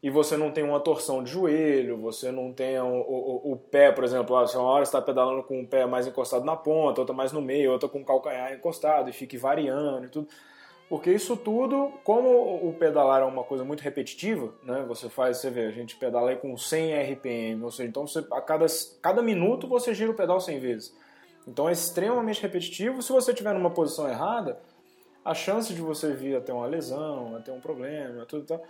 [0.02, 3.92] E você não tem uma torção de joelho, você não tem o, o, o pé,
[3.92, 7.00] por exemplo, ah, se uma hora está pedalando com o pé mais encostado na ponta,
[7.00, 10.28] outra mais no meio, outra com o calcanhar encostado e fique variando e tudo.
[10.88, 12.28] Porque isso tudo, como
[12.68, 14.84] o pedalar é uma coisa muito repetitiva, né?
[14.88, 18.26] Você faz, você vê, a gente pedala aí com 100 RPM, ou seja, então você,
[18.30, 18.66] a cada,
[19.00, 20.94] cada minuto você gira o pedal 100 vezes.
[21.46, 23.00] Então é extremamente repetitivo.
[23.00, 24.58] Se você estiver numa posição errada,
[25.24, 28.62] a chance de você vir a ter uma lesão, a ter um problema, tudo tal,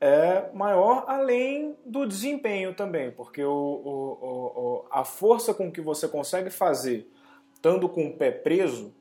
[0.00, 6.06] é maior, além do desempenho também, porque o, o, o, a força com que você
[6.06, 7.10] consegue fazer,
[7.54, 8.94] estando com o pé preso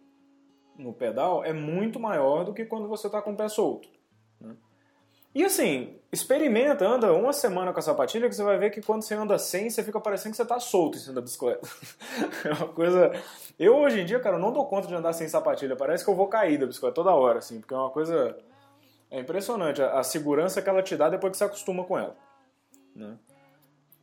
[0.78, 3.90] no pedal, é muito maior do que quando você está com o pé solto.
[4.40, 4.56] Né?
[5.34, 9.02] E assim, experimenta, anda uma semana com a sapatilha que você vai ver que quando
[9.02, 11.68] você anda sem, você fica parecendo que você está solto em cima da bicicleta.
[12.46, 13.12] é uma coisa...
[13.60, 16.16] Eu hoje em dia, cara, não dou conta de andar sem sapatilha, parece que eu
[16.16, 18.38] vou cair da bicicleta toda hora, assim, porque é uma coisa
[19.12, 22.16] é impressionante a, a, segurança que ela te dá depois que você acostuma com ela.
[22.96, 23.18] Né?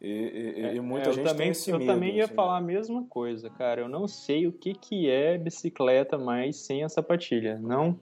[0.00, 0.08] E,
[0.56, 2.34] e, é, e muita é, gente também, tem esse Eu medo, também ia assim.
[2.34, 3.80] falar a mesma coisa, cara.
[3.80, 7.58] Eu não sei o que, que é bicicleta mais sem a sapatilha.
[7.58, 7.98] Não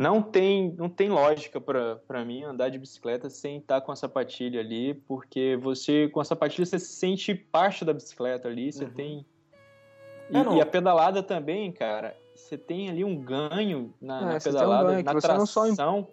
[0.00, 4.60] não tem, não tem lógica para mim andar de bicicleta sem estar com a sapatilha
[4.60, 8.90] ali, porque você, com a sapatilha, você se sente parte da bicicleta ali, você Uhum.
[8.92, 9.26] tem...
[10.30, 14.28] E, É, e a pedalada também, cara, você tem ali um ganho na, É, na
[14.28, 16.08] tem um pedalada, ganho que na você não só em- tração,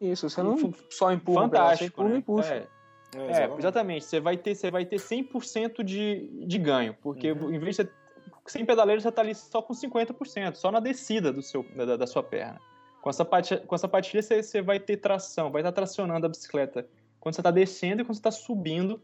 [0.00, 0.56] Isso, você não
[0.90, 2.18] só empurra, o pedal, você fantástico, empurra né?
[2.18, 2.54] e puxa.
[2.54, 2.68] É,
[3.16, 4.04] É, é, exatamente.
[4.04, 7.54] Você vai ter, você vai ter 100% de, de ganho, porque Uhum.
[7.54, 7.90] em vez de você,
[8.46, 12.06] sem pedaleiro você tá ali só com 50%, só na descida do seu, da, da
[12.06, 12.60] sua perna.
[13.00, 16.28] Com a sapatilha, com a sapatilha você, você vai ter tração, vai estar tracionando a
[16.28, 16.86] bicicleta
[17.18, 19.00] quando você está descendo e quando você está subindo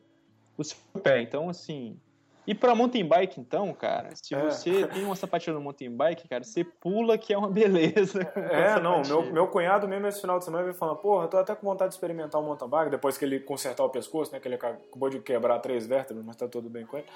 [0.58, 1.22] o seu pé.
[1.22, 1.98] Então, assim.
[2.46, 4.38] E para mountain bike, então, cara, se É.
[4.50, 8.20] você tem uma sapatilha no mountain bike, cara, você pula que é uma beleza.
[8.36, 11.38] É, não, meu, meu cunhado mesmo esse final de semana veio falando, porra, eu tô
[11.38, 14.40] até com vontade de experimentar um mountain bike, depois que ele consertar o pescoço, né,
[14.40, 17.06] que ele acabou de quebrar três vértebras, mas tá tudo bem com ele.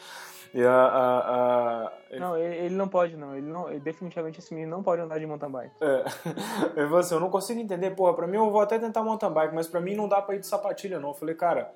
[0.54, 0.72] E a...
[0.72, 3.36] a, a ele, Não, ele, ele não pode, não.
[3.36, 3.68] Ele não.
[3.68, 5.74] ele- definitivamente esse menino não pode andar de mountain bike.
[5.82, 6.04] é,
[6.74, 9.30] ele falou assim, eu não consigo entender, porra, pra mim eu vou até tentar mountain
[9.30, 11.10] bike, mas pra mim não dá pra ir de sapatilha não.
[11.10, 11.70] Eu falei, cara,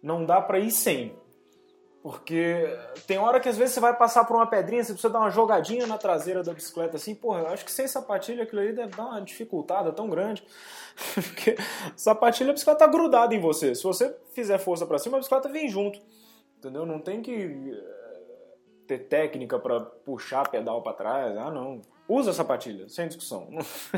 [0.00, 1.16] não dá pra ir sem.
[2.02, 2.66] Porque
[3.06, 5.30] tem hora que às vezes você vai passar por uma pedrinha, você precisa dar uma
[5.30, 8.96] jogadinha na traseira da bicicleta assim, porra, eu acho que sem sapatilha aquilo ali deve
[8.96, 10.44] dar uma dificultada tão grande.
[11.14, 11.56] Porque
[11.94, 13.72] sapatilha a bicicleta tá grudada em você.
[13.74, 16.00] Se você fizer força pra cima, a bicicleta vem junto.
[16.58, 16.84] Entendeu?
[16.84, 18.56] Não tem que eh,
[18.88, 21.36] ter técnica pra puxar pedal pra trás.
[21.36, 21.80] Ah, não.
[22.08, 23.48] Usa sapatilha, sem discussão.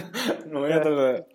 [0.47, 1.27] Não entra.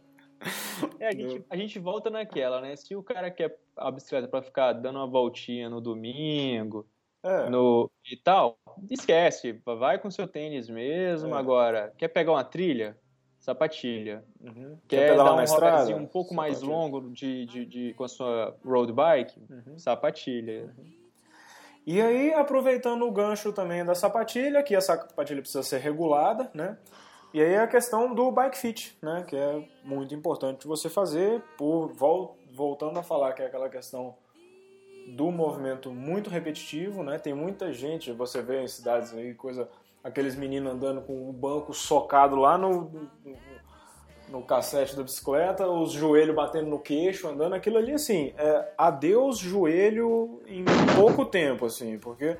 [0.99, 2.75] É, a gente, a gente volta naquela, né?
[2.75, 6.85] Se o cara quer a bicicleta pra ficar dando uma voltinha no domingo
[7.23, 7.49] É.
[7.49, 8.57] no, e tal,
[8.89, 9.61] esquece.
[9.65, 11.33] Vai com seu tênis mesmo.
[11.35, 11.37] É.
[11.37, 12.97] Agora, quer pegar uma trilha?
[13.39, 14.23] Sapatilha.
[14.41, 14.77] Uhum.
[14.87, 16.77] Quer, pedalar dar um rolezinho um pouco mais Sapatilha.
[16.77, 19.39] longo de, de, de- com a sua road bike?
[19.49, 19.79] Uhum.
[19.79, 20.75] Sapatilha.
[21.87, 26.77] E aí, aproveitando o gancho também da sapatilha, que a sapatilha precisa ser regulada, né?
[27.33, 29.23] E aí a questão do bike fit, né?
[29.27, 34.15] Que é muito importante você fazer, por vol- voltando a falar que é aquela questão
[35.15, 37.17] do movimento muito repetitivo, né?
[37.19, 39.69] Tem muita gente, você vê em cidades aí, coisa,
[40.03, 42.91] aqueles meninos andando com o banco socado lá no,
[44.27, 49.37] no, cassete da bicicleta, os joelhos batendo no queixo, andando, aquilo ali, assim, é adeus
[49.37, 50.65] joelho em
[50.95, 52.37] pouco tempo, assim, porque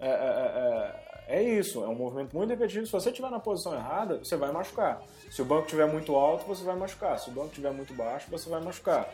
[0.00, 2.86] é, é, é, é isso, é um movimento muito repetitivo.
[2.86, 5.02] Se você estiver na posição errada, você vai machucar.
[5.30, 7.18] Se o banco estiver muito alto, você vai machucar.
[7.18, 9.08] Se o banco estiver muito baixo, você vai machucar.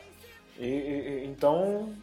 [0.58, 1.94] E, e- então,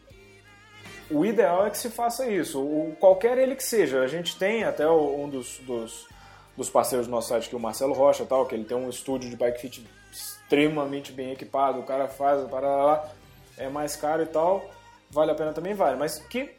[1.12, 2.62] o ideal é que se faça isso.
[2.62, 4.01] O, qualquer ele que seja.
[4.01, 6.08] A gente tem até o- um dos, dos,
[6.56, 8.89] dos parceiros do nosso site, que é o Marcelo Rocha, tal, que ele tem um
[8.89, 13.10] estúdio de bike fit extremamente bem equipado, o cara faz, para lá,
[13.58, 14.64] é mais caro e tal,
[15.10, 16.56] vale a pena também vale, mas que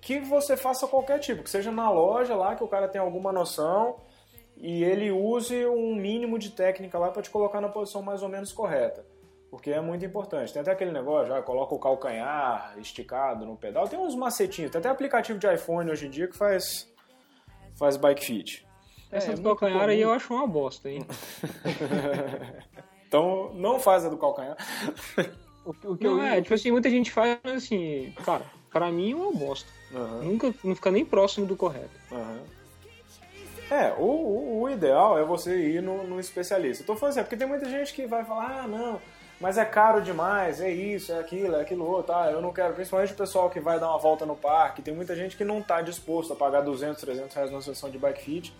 [0.00, 3.32] que você faça qualquer tipo, que seja na loja lá que o cara tem alguma
[3.32, 3.96] noção
[4.56, 8.28] e ele use um mínimo de técnica lá para te colocar na posição mais ou
[8.28, 9.04] menos correta.
[9.50, 10.52] Porque é muito importante.
[10.52, 13.86] Tem até aquele negócio, já coloca o calcanhar esticado no pedal.
[13.86, 16.90] Tem uns macetinhos, tem até aplicativo de iPhone hoje em dia que faz,
[17.78, 18.66] faz bike fit.
[19.10, 19.90] Essa É, do muito calcanhar comum.
[19.90, 21.04] aí eu acho uma bosta, hein?
[23.06, 24.56] então não faz a do calcanhar.
[25.64, 28.44] O, que- o que eu Não, é, tipo assim, muita gente faz, mas assim, cara,
[28.72, 29.68] pra mim é uma bosta.
[29.94, 31.90] Aham, Nunca, não fica nem próximo do correto.
[32.10, 32.40] aham.
[33.70, 36.82] É, o, o, o ideal é você ir no, no especialista.
[36.82, 39.00] Eu tô falando assim, é porque tem muita gente que vai falar, ah, não,
[39.40, 42.74] mas é caro demais, é isso, é aquilo, é aquilo outro, ah, eu não quero.
[42.74, 45.62] Principalmente o pessoal que vai dar uma volta no parque, tem muita gente que não
[45.62, 48.54] tá disposto a pagar 200, 300 reais numa sessão de bike fit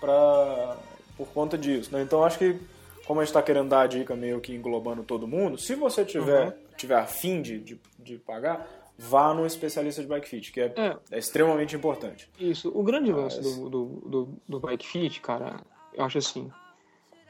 [0.00, 0.76] pra,
[1.16, 2.02] por conta disso, né?
[2.02, 2.58] Então acho que,
[3.06, 6.04] como a gente tá querendo dar a dica meio que englobando todo mundo, se você
[6.04, 8.66] tiver, tiver afim de, de, de pagar,
[8.98, 10.96] vá no especialista de bike fit, que é, É.
[11.10, 12.30] é extremamente importante.
[12.38, 15.60] Isso, o grande lance Mas- do, do, do, do bike fit, cara,
[15.92, 16.50] eu acho assim.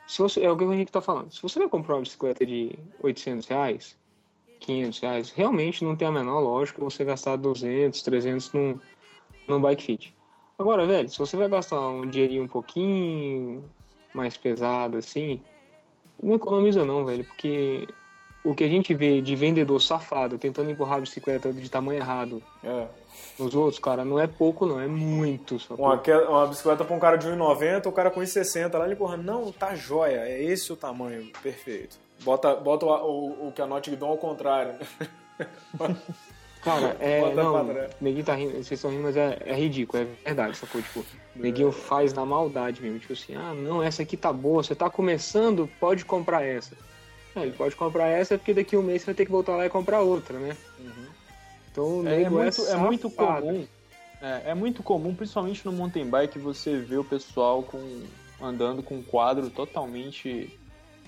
[0.07, 1.33] Se você, é o que o Henrique tá falando.
[1.33, 3.97] Se você vai comprar uma bicicleta de 800 reais,
[4.61, 8.79] 500 reais, realmente não tem a menor lógica você gastar 200, 300 num,
[9.49, 10.15] num bike fit.
[10.59, 13.65] Agora, velho, se você vai gastar um dinheirinho um pouquinho
[14.15, 15.41] mais pesado assim,
[16.23, 17.89] não economiza não, velho, porque
[18.45, 22.43] o que a gente vê de vendedor safado tentando empurrar a bicicleta de tamanho errado
[22.63, 22.87] É.
[23.39, 25.57] nos outros, cara, não é pouco, não, é muito.
[25.71, 29.23] Uma, uma bicicleta pra um cara de 1,90, o cara com 1,60 lá, ele empurrando.
[29.25, 31.97] Não, tá jóia, é esse o tamanho, perfeito.
[32.23, 34.75] Bota, bota o, o, o que a Not ao contrário.
[36.63, 37.21] Cara, é.
[37.21, 40.81] Bota não, neguinho tá rindo, vocês estão rindo, mas é, é ridículo, é verdade, sacou?
[40.81, 41.05] Tipo,
[41.37, 42.99] neguinho faz na maldade mesmo.
[42.99, 46.75] Tipo assim, ah, não, essa aqui tá boa, você tá começando, pode comprar essa.
[47.37, 49.57] É, ele pode comprar essa porque daqui a um mês você vai ter que voltar
[49.57, 50.57] lá e comprar outra, né?
[51.71, 53.47] Então o É, é nego muito, é muito safado.
[53.47, 53.67] comum.
[54.21, 58.03] É, é muito comum, principalmente no mountain bike, você vê o pessoal com,
[58.41, 60.59] andando com um quadro totalmente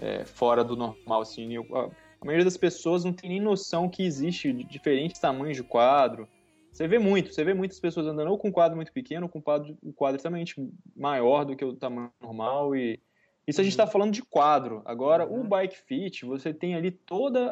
[0.00, 1.22] é, fora do normal.
[1.22, 1.84] Assim, Eu- a,
[2.20, 6.28] a maioria das pessoas não tem nem noção que existe de diferentes tamanhos de quadro.
[6.72, 9.28] Você vê muito, você vê muitas pessoas andando ou com um quadro muito pequeno, ou
[9.30, 10.54] com um quadro, um quadro extremamente
[10.94, 12.76] maior do que o tamanho normal.
[12.76, 13.00] E
[13.46, 14.82] isso a gente está falando de quadro.
[14.84, 17.48] Agora, o bike fit, você tem ali todas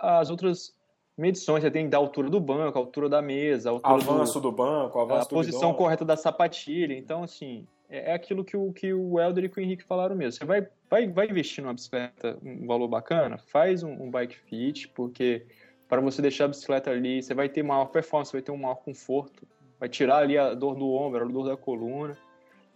[0.00, 0.74] as outras
[1.16, 1.62] medições.
[1.62, 4.50] Você tem da altura do banco, a altura da mesa, a altura do- Avanço do
[4.50, 5.74] banco, avanço a do posição guidão.
[5.74, 6.94] correta da sapatilha.
[6.96, 10.16] Então, assim, é, é aquilo que o, que o Helder e que o Henrique falaram
[10.16, 10.32] mesmo.
[10.38, 14.88] Você vai, vai, vai investir numa bicicleta, um valor bacana, faz um, um bike fit,
[14.88, 15.46] porque
[15.88, 18.76] para você deixar a bicicleta ali, você vai ter maior performance, vai ter um maior
[18.76, 19.46] conforto,
[19.78, 22.16] vai tirar ali a dor do ombro, a dor da coluna.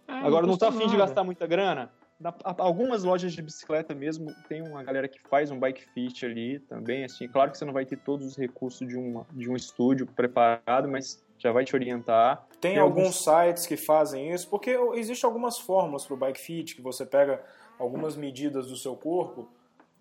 [0.07, 1.91] É, Agora, não tá custa afim de gastar muita grana?
[2.19, 6.59] Na- algumas lojas de bicicleta mesmo tem uma galera que faz um bike fit ali
[6.59, 9.55] também, assim, claro que você não vai ter todos os recursos de, uma, de um
[9.55, 12.45] estúdio preparado, mas já vai te orientar.
[12.59, 16.39] Tem, Tem alguns alguns- sites que fazem isso, porque existem algumas fórmulas para o bike
[16.41, 17.41] fit, que você pega
[17.79, 19.47] algumas medidas do seu corpo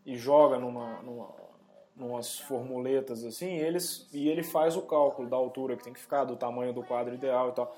[0.04, 1.28] e joga numa, numa,
[1.94, 6.00] numas formuletas assim, e, eles, e ele faz o cálculo da altura que tem que
[6.00, 7.76] ficar, do tamanho do quadro ideal e tal.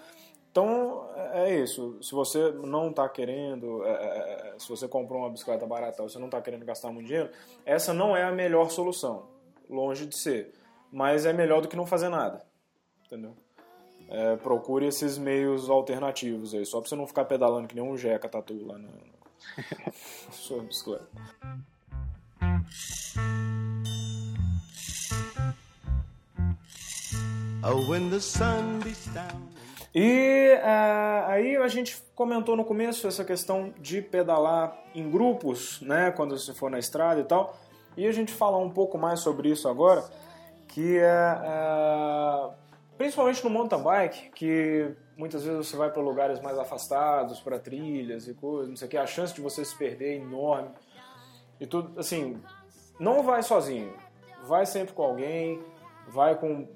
[0.51, 1.99] Então, é é isso.
[2.03, 6.19] Se você não está querendo, é, é, é, se você comprou uma bicicleta barata, você
[6.19, 7.31] não está querendo gastar muito dinheiro,
[7.65, 9.29] essa não é a melhor solução.
[9.69, 10.55] Longe de ser.
[10.93, 12.45] Mas é melhor do que não fazer nada.
[13.07, 13.35] Entendeu?
[14.09, 17.97] É, procure esses meios alternativos aí, só pra você não ficar pedalando que nem um
[17.97, 18.89] jeca tatu lá na
[20.33, 21.07] sua bicicleta.
[27.63, 29.60] Oh, when the sun beats down.
[29.95, 36.13] E ah, aí a gente comentou no começo essa questão de pedalar em grupos, né,
[36.13, 37.59] quando você for na estrada e tal.
[37.97, 40.05] E a gente falar um pouco mais sobre isso agora,
[40.69, 42.51] que é ah,
[42.97, 48.29] principalmente no mountain bike, que muitas vezes você vai para lugares mais afastados, para trilhas
[48.29, 50.71] e coisas, não sei o que, a chance de você se perder é enorme.
[51.59, 52.41] E tudo, assim,
[52.99, 53.93] não vai sozinho,
[54.47, 55.61] vai sempre com alguém,
[56.13, 56.67] vai com,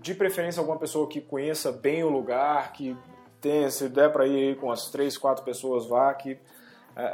[0.00, 2.96] de preferência, alguma pessoa que conheça bem o lugar, que
[3.40, 6.38] tenha, se der para ir com as três, quatro pessoas, vá, que
[6.96, 7.04] é, é,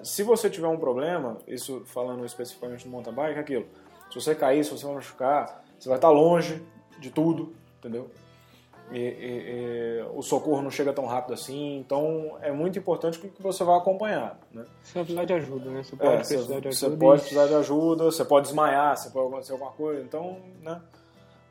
[0.00, 3.66] é, se você tiver um problema, isso falando especificamente no mountain bike, é aquilo,
[4.10, 6.62] se você cair, se você machucar, você vai estar longe
[6.98, 8.10] de tudo, entendeu?
[8.90, 13.42] E, e- e o socorro não chega tão rápido assim, então é muito importante que
[13.42, 14.64] você vá acompanhado, né?
[14.80, 15.82] Você vai precisar de ajuda, né?
[15.82, 17.00] Você pode É, precisar você, de você ajuda.
[17.04, 20.80] pode e- precisar de ajuda, você pode desmaiar, você pode acontecer alguma coisa, então, né?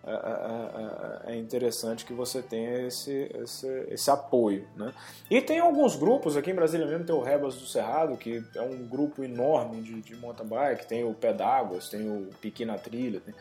[0.07, 4.67] É, é, é, interessante que você tenha esse, esse, esse, apoio.
[4.75, 4.93] Né?
[5.31, 8.61] E tem alguns grupos, aqui em Brasília mesmo tem o Rebas do Cerrado, que é
[8.61, 12.77] um grupo enorme de, de mountain bike, tem o Pé d'Águas, tem o Piqui na
[12.77, 13.19] Trilha.
[13.19, 13.33] Tem...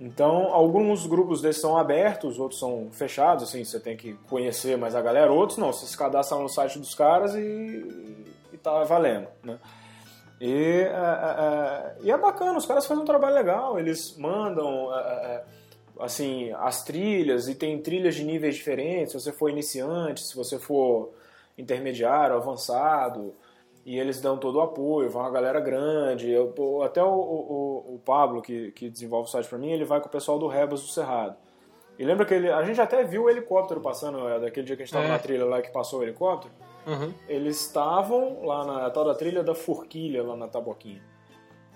[0.00, 4.94] Então, alguns grupos desses são abertos, outros são fechados, assim, você tem que conhecer mais
[4.94, 5.30] a galera.
[5.30, 9.58] Outros não, você se cadastra no site dos caras e, e tá valendo, né?
[10.40, 15.44] E é, é, e é bacana, os caras fazem um trabalho legal, eles mandam é,
[16.00, 20.58] assim, as trilhas, e tem trilhas de níveis diferentes, se você for iniciante, se você
[20.58, 21.12] for
[21.56, 23.34] intermediário, avançado,
[23.84, 28.00] e eles dão todo o apoio, vai uma galera grande, eu, até o, o, o,
[28.04, 30.82] Pablo, que, que desenvolve o site para mim, ele vai com o pessoal do Rebas
[30.82, 31.36] do Cerrado.
[31.98, 34.82] E lembra que ele, a gente até viu o helicóptero passando, é, daquele dia que
[34.82, 35.08] a gente estava é.
[35.08, 36.52] na trilha lá que passou o helicóptero,
[36.86, 37.12] uhum.
[37.28, 41.02] eles estavam lá na tal da trilha da Forquilha, lá na Taboquinha.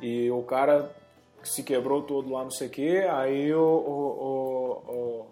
[0.01, 0.95] E o cara
[1.49, 3.07] se quebrou todo lá, não sei o quê.
[3.11, 5.27] Aí o, o, o,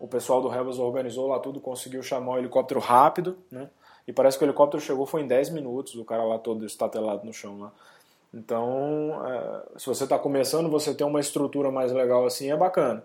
[0.00, 3.68] o pessoal do Rebels organizou lá tudo, conseguiu chamar o helicóptero rápido, né?
[4.06, 7.24] E parece que o helicóptero chegou foi em 10 minutos, o cara lá todo estatelado
[7.24, 7.72] no chão lá.
[8.32, 13.04] Então, é, se você está começando, você tem uma estrutura mais legal assim, é bacana,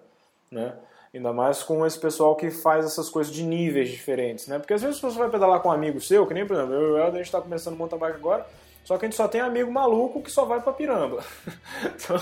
[0.52, 0.76] né?
[1.14, 4.60] Ainda mais com esse pessoal que faz essas coisas de níveis diferentes, né?
[4.60, 6.82] Porque às vezes você vai pedalar com um amigo seu, que nem, por exemplo, eu
[6.82, 8.46] e o Helder, a gente está começando mountain bike agora,
[8.86, 11.24] só que a gente só tem amigo maluco que só vai pra piramba.
[11.84, 12.16] então,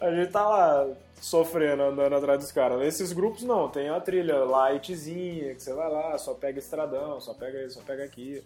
[0.00, 2.78] a gente tá lá sofrendo, andando atrás dos caras.
[2.78, 7.32] Nesses grupos não, tem a trilha lightzinha, que você vai lá, só pega estradão, só
[7.32, 8.44] pega isso, só pega aquilo.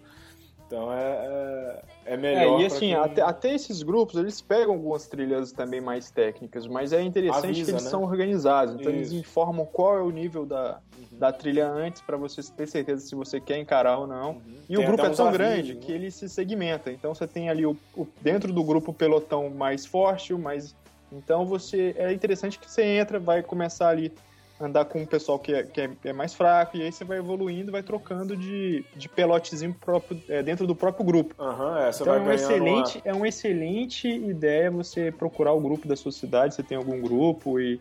[0.67, 2.61] Então é, é, é melhor.
[2.61, 2.95] É, e assim, quem...
[2.95, 7.64] até, até, esses grupos, eles pegam algumas trilhas também mais técnicas, mas é interessante Avisa,
[7.64, 7.91] que eles né?
[7.91, 8.75] são organizados.
[8.75, 9.01] Então Isso.
[9.01, 10.81] eles informam qual é o nível da.
[11.19, 14.33] Da trilha antes, para você ter certeza se você quer encarar ou não.
[14.33, 14.43] Uhum.
[14.69, 15.81] E tem o grupo é tão grande né?
[15.81, 16.93] que ele se segmenta.
[16.93, 20.75] Então você tem ali o, o, dentro do grupo o pelotão mais forte, o mais.
[21.11, 21.95] Então você.
[21.97, 24.12] É interessante que você entra, vai começar ali
[24.59, 27.19] andar com um pessoal que é, que é, é, mais fraco, e aí você vai
[27.19, 31.35] evoluindo, vai trocando de, de pelotezinho próprio, é, dentro do próprio grupo.
[31.39, 33.03] Uhum, é, então é um excelente, uma...
[33.05, 37.61] é uma excelente ideia você procurar o grupo da sua cidade, você tem algum grupo
[37.61, 37.79] e,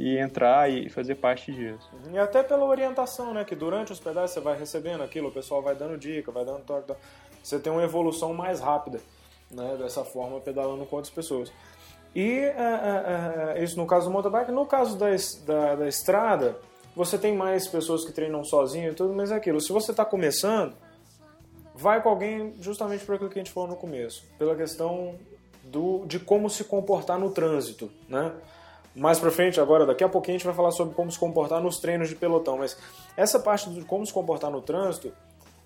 [0.00, 1.86] e entrar e fazer parte disso.
[2.10, 3.44] E até pela orientação, né?
[3.44, 6.62] Que durante os pedais você vai recebendo aquilo, o pessoal vai dando dica, vai dando
[6.64, 6.94] toque.
[7.42, 8.98] Você tem uma evolução mais rápida,
[9.50, 9.76] né?
[9.76, 11.52] Dessa forma, pedalando com outras pessoas.
[12.16, 14.54] E é, é, isso no caso do mountain.
[14.54, 15.08] No caso da,
[15.44, 16.56] da, da, estrada,
[16.96, 19.60] você tem mais pessoas que treinam sozinho e tudo, mas é aquilo.
[19.60, 20.72] Se você está começando,
[21.74, 24.24] vai com alguém justamente por aquilo que a gente falou no começo.
[24.38, 25.16] Pela questão
[25.62, 28.32] do, de como se comportar no trânsito, né?
[28.94, 31.62] Mais pra frente, agora, daqui a pouquinho, a gente vai falar sobre como se comportar
[31.62, 32.76] nos treinos de pelotão, mas
[33.16, 35.12] essa parte de como se comportar no trânsito,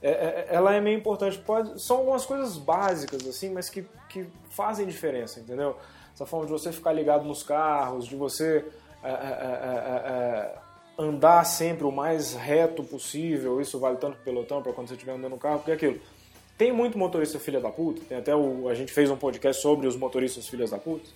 [0.02, 1.38] é, é, ela é meio importante.
[1.38, 5.76] Pode, são algumas coisas básicas, assim, mas que, que fazem diferença, entendeu?
[6.14, 8.64] essa forma de você ficar ligado nos carros, de você
[9.02, 13.60] é é, é, é, é, andar sempre o mais reto possível.
[13.60, 16.00] Isso vale tanto pro pelotão, para quando você estiver andando no carro, porque é aquilo.
[16.56, 19.88] Tem muito motorista filha da puta, tem até o, a gente fez um podcast sobre
[19.88, 21.10] os motoristas filhas da puta,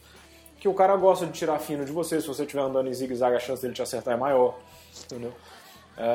[0.59, 3.37] que o cara gosta de tirar fino de você, se você estiver andando em zigue-zague
[3.37, 4.59] a chance dele te acertar é maior,
[5.05, 5.33] entendeu?
[5.97, 6.11] É, é,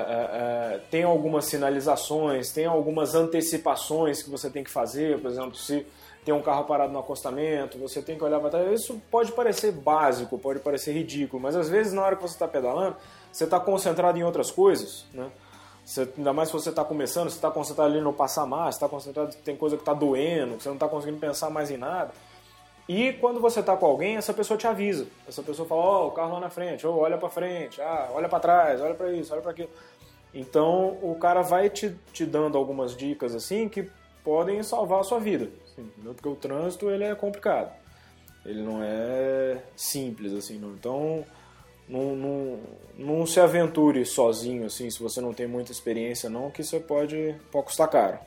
[0.76, 5.86] é, tem algumas sinalizações, tem algumas antecipações que você tem que fazer, por exemplo, se
[6.24, 8.82] tem um carro parado no acostamento, você tem que olhar para trás.
[8.82, 12.48] Isso pode parecer básico, pode parecer ridículo, mas às vezes na hora que você está
[12.48, 12.96] pedalando,
[13.30, 15.30] você está concentrado em outras coisas, né?
[15.84, 18.88] Você, ainda mais se você está começando, você está concentrado ali no passar mais, está
[18.88, 22.12] concentrado tem coisa que está doendo, você não está conseguindo pensar mais em nada.
[22.88, 25.08] E quando você está com alguém, essa pessoa te avisa.
[25.28, 28.10] Essa pessoa fala: Ó, oh, o carro lá na frente, oh, olha para frente, ah,
[28.14, 29.70] olha para trás, olha para isso, olha para aquilo.
[30.34, 33.90] Então o cara vai te, te dando algumas dicas assim que
[34.24, 35.50] podem salvar a sua vida.
[35.78, 36.14] Entendeu?
[36.14, 37.72] Porque o trânsito ele é complicado.
[38.46, 40.72] Ele não é simples assim, não.
[40.72, 41.24] Então,
[41.88, 42.60] não, não,
[42.98, 47.36] não se aventure sozinho assim, se você não tem muita experiência não, que você pode,
[47.52, 48.20] pode custar caro.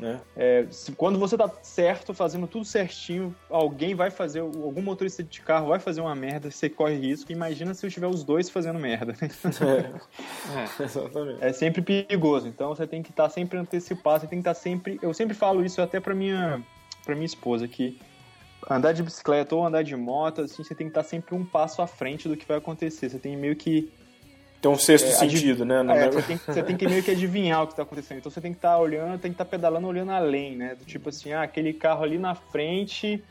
[0.00, 0.18] Né?
[0.34, 5.42] É, se, quando você tá certo, fazendo tudo certinho, alguém vai fazer, algum motorista de
[5.42, 7.30] carro vai fazer uma merda, você corre risco.
[7.30, 9.14] Imagina se eu tiver os dois fazendo merda.
[9.60, 11.44] É, é, exatamente.
[11.44, 12.48] É sempre perigoso.
[12.48, 14.98] Então você tem que estar tá sempre antecipado, você tem que estar tá sempre.
[15.02, 16.62] Eu sempre falo isso até pra minha,
[17.04, 18.00] pra minha esposa, que
[18.68, 21.44] andar de bicicleta ou andar de moto, assim, você tem que estar tá sempre um
[21.44, 23.10] passo à frente do que vai acontecer.
[23.10, 23.92] Você tem meio que
[24.60, 25.80] tem um sexto é, sentido, né?
[25.88, 28.18] É, você, tem, você, tem, que meio que adivinhar o que está acontecendo.
[28.18, 30.74] Então você tem que estar tá olhando, tem que estar tá pedalando olhando além, né?
[30.74, 33.24] Do tipo assim, ah, aquele carro ali na frente,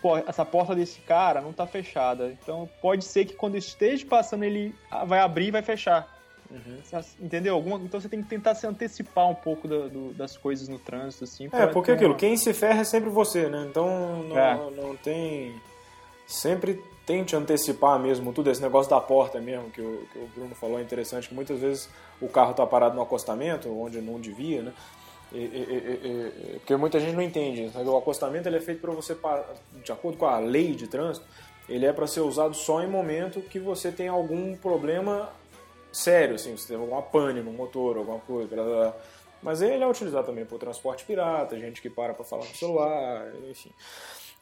[0.00, 2.36] pô, essa porta desse cara não está fechada.
[2.42, 4.74] Então pode ser que quando esteja passando ele
[5.06, 6.08] vai abrir e vai fechar.
[6.50, 7.00] Uhum.
[7.20, 7.54] Entendeu?
[7.54, 10.78] Alguma, então você tem que tentar se antecipar um pouco do, do, das coisas no
[10.78, 11.48] trânsito, assim.
[11.52, 13.66] É, porque aquilo, quem se ferra é sempre você, né?
[13.70, 14.70] Então não, é.
[14.76, 15.54] não tem
[16.26, 16.82] sempre
[17.12, 20.78] tente antecipar mesmo tudo, esse negócio da porta mesmo, que o, que o Bruno falou,
[20.78, 21.90] é interessante, que muitas vezes
[22.22, 24.72] o carro está parado no acostamento, onde não devia, né?
[25.30, 27.70] E, e, e, porque muita gente não entende.
[27.76, 29.14] O acostamento ele é feito para você,
[29.84, 31.26] de acordo com a lei de trânsito,
[31.68, 35.28] ele é para ser usado só em momento que você tem algum problema
[35.92, 38.48] sério, assim, você tem alguma pane no motor, alguma coisa.
[38.48, 38.96] Blá, blá.
[39.42, 43.26] Mas ele é utilizado também por transporte pirata, gente que para para falar no celular,
[43.50, 43.70] enfim.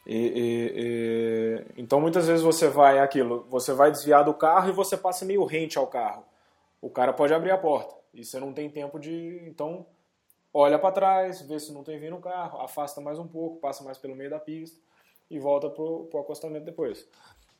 [0.05, 4.73] E, e, e, então muitas vezes você vai aquilo, você vai desviar do carro e
[4.73, 6.23] você passa meio rente ao carro.
[6.81, 9.85] O cara pode abrir a porta e você não tem tempo de, então
[10.53, 13.83] olha para trás, vê se não tem vindo o carro, afasta mais um pouco, passa
[13.83, 14.77] mais pelo meio da pista
[15.29, 17.07] e volta pro, pro acostamento depois.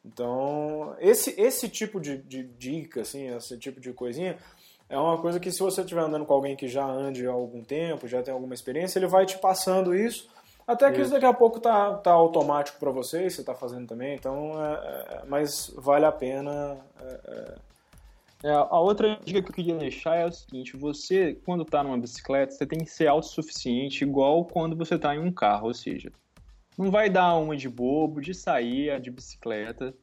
[0.03, 4.37] Então esse esse tipo de, de dica, assim, esse tipo de coisinha
[4.89, 7.63] é uma coisa que se você estiver andando com alguém que já ande há algum
[7.63, 10.27] tempo, já tem alguma experiência, ele vai te passando isso,
[10.67, 14.15] até que isso, daqui a pouco tá, tá automático para você, você está fazendo também,
[14.15, 16.77] então, é, é, mas vale a pena.
[16.99, 17.55] É, é,
[18.43, 21.97] é, a outra dica que eu queria deixar é o seguinte: você, quando está numa
[21.97, 26.11] bicicleta, você tem que ser autossuficiente, igual quando você está em um carro, ou seja,
[26.77, 29.93] não vai dar uma de bobo, de sair de bicicleta,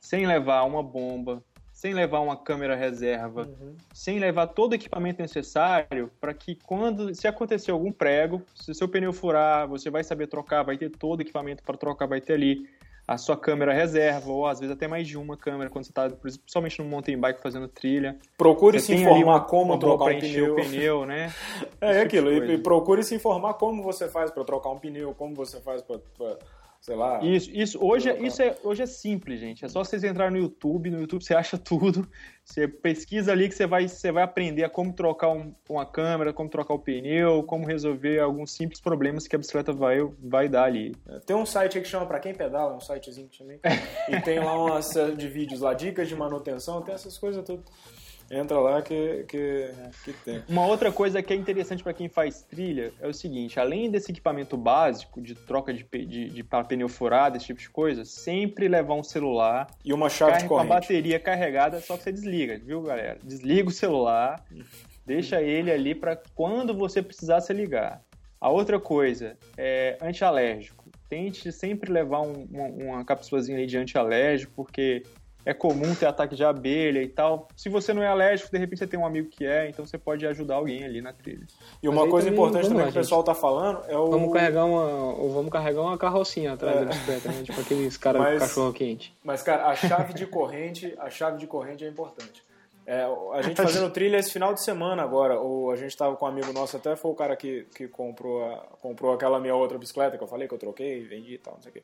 [0.00, 1.42] sem levar uma bomba,
[1.78, 3.76] sem levar uma câmera reserva, uhum.
[3.94, 8.88] sem levar todo o equipamento necessário para que quando se acontecer algum prego, se seu
[8.88, 12.32] pneu furar, você vai saber trocar, vai ter todo o equipamento para trocar, vai ter
[12.32, 12.68] ali
[13.06, 16.10] a sua câmera reserva, ou às vezes até mais de uma câmera quando você está,
[16.10, 18.18] principalmente no mountain bike fazendo trilha.
[18.36, 20.54] Procure se informar uma, como uma trocar um pneu.
[20.54, 21.32] o pneu, né?
[21.80, 25.32] é, é aquilo, e, procure se informar como você faz para trocar um pneu, como
[25.32, 26.00] você faz para
[26.80, 27.22] sei lá.
[27.22, 27.84] Isso, isso.
[27.84, 29.64] Hoje, é, isso é, hoje é simples, gente.
[29.64, 30.90] É só vocês entrarem no YouTube.
[30.90, 32.08] No YouTube você acha tudo.
[32.44, 36.32] Você pesquisa ali que você vai, você vai aprender a como trocar um, uma câmera,
[36.32, 40.64] como trocar o pneu, como resolver alguns simples problemas que a bicicleta vai, vai dar
[40.64, 40.94] ali.
[41.06, 43.60] É, tem um site aí que chama Pra Quem Pedala, um sitezinho também.
[44.08, 47.64] e tem lá uma série de vídeos lá, dicas de manutenção, tem essas coisas tudo.
[48.30, 49.70] Entra lá que, que,
[50.04, 50.42] que tem.
[50.48, 54.10] Uma outra coisa que é interessante para quem faz trilha é o seguinte: além desse
[54.10, 58.94] equipamento básico de troca de, de, de pneu furado, esse tipo de coisa, sempre levar
[58.94, 60.48] um celular e uma chave de corrente.
[60.48, 63.18] com a bateria carregada, só que você desliga, viu, galera?
[63.22, 64.44] Desliga o celular,
[65.06, 68.02] deixa ele ali para quando você precisar se ligar.
[68.40, 70.88] A outra coisa é antialérgico.
[71.08, 75.02] Tente sempre levar um, uma, uma cápsulazinha de antialérgico, porque
[75.48, 77.48] é comum ter ataque de abelha e tal.
[77.56, 79.96] Se você não é alérgico, de repente você tem um amigo que é, então você
[79.96, 81.46] pode ajudar alguém ali na trilha.
[81.82, 84.10] E uma coisa também, importante também lá, que o pessoal tá falando é o.
[84.10, 85.14] Vamos carregar uma.
[85.14, 86.80] Ou vamos carregar uma carrocinha atrás é.
[86.80, 87.42] da bicicleta, né?
[87.42, 89.16] Tipo aqueles caras com cachorro quente.
[89.24, 92.46] Mas, cara, a chave de corrente, a chave de corrente é importante.
[92.86, 96.26] É, a gente fazendo trilha esse final de semana agora, ou a gente tava com
[96.26, 99.78] um amigo nosso, até foi o cara que, que comprou, a, comprou aquela minha outra
[99.78, 101.82] bicicleta que eu falei que eu troquei, vendi e tal, não sei o quê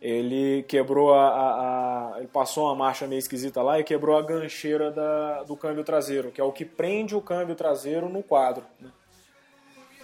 [0.00, 4.22] ele quebrou a, a, a, ele passou uma marcha meio esquisita lá e quebrou a
[4.22, 8.64] gancheira da, do câmbio traseiro, que é o que prende o câmbio traseiro no quadro.
[8.80, 8.90] Né?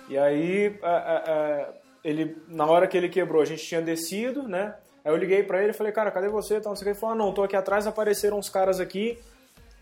[0.09, 1.72] E aí a,
[2.03, 4.74] ele na hora que ele quebrou a gente tinha descido, né?
[5.05, 6.57] Aí eu liguei para ele e falei, cara, cadê você?
[6.57, 9.18] Então, ele falou, ah, não, tô aqui atrás, apareceram uns caras aqui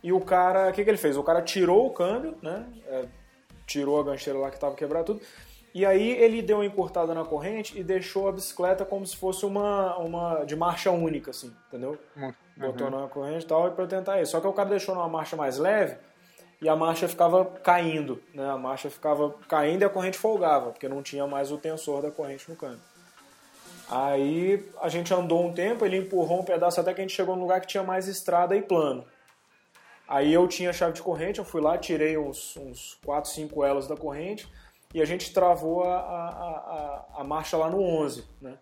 [0.02, 1.16] e o cara, o que, que ele fez?
[1.16, 2.66] O cara tirou o câmbio, né?
[2.86, 3.04] É,
[3.66, 5.20] tirou a gancheira lá que tava quebrada tudo
[5.72, 9.46] e aí ele deu uma encurtada na corrente e deixou a bicicleta como se fosse
[9.46, 11.98] uma, uma de marcha única, assim, entendeu?
[12.16, 12.34] Uhum.
[12.56, 14.32] Botou na corrente e tal e para tentar isso.
[14.32, 15.96] Só que o cara deixou numa marcha mais leve
[16.60, 18.50] e a marcha ficava caindo, né?
[18.50, 22.10] A marcha ficava caindo e a corrente folgava, porque não tinha mais o tensor da
[22.10, 22.80] corrente no câmbio.
[23.88, 27.34] Aí a gente andou um tempo, ele empurrou um pedaço até que a gente chegou
[27.34, 29.04] num lugar que tinha mais estrada e plano.
[30.06, 33.64] Aí eu tinha a chave de corrente, eu fui lá, tirei uns, uns 4, 5
[33.64, 34.48] elos da corrente,
[34.92, 36.28] e a gente travou a, a,
[37.16, 38.54] a, a marcha lá no 11, né?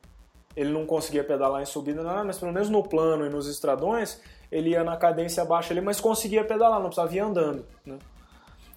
[0.56, 4.20] Ele não conseguia pedalar em subida, nada, mas pelo menos no plano e nos estradões,
[4.50, 7.98] ele ia na cadência baixa ali, mas conseguia pedalar, não precisava ir andando, né?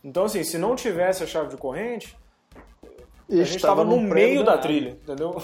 [0.03, 2.17] Então, assim, se não tivesse a chave de corrente,
[3.29, 5.37] a gente estava no meio da trilha, entendeu?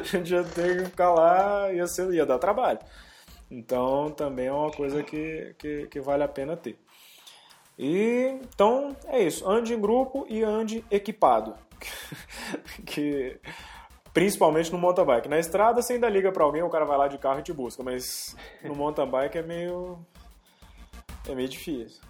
[0.00, 2.78] a gente ia ter que ficar lá, ia, ser, ia dar trabalho.
[3.50, 6.78] Então, também é uma coisa que, que, que vale a pena ter.
[7.78, 11.54] E então é isso, ande em grupo e ande equipado.
[12.86, 13.38] que
[14.12, 15.28] principalmente no mountain bike.
[15.28, 17.52] Na estrada você ainda liga para alguém, o cara vai lá de carro e te
[17.52, 19.98] busca, mas no mountain bike é meio
[21.28, 22.00] é meio difícil.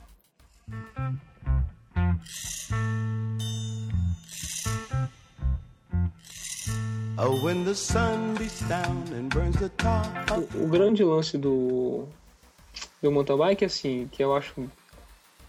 [10.30, 12.06] Oh, o, o grande lance do
[13.00, 14.68] do mountain bike assim, que eu acho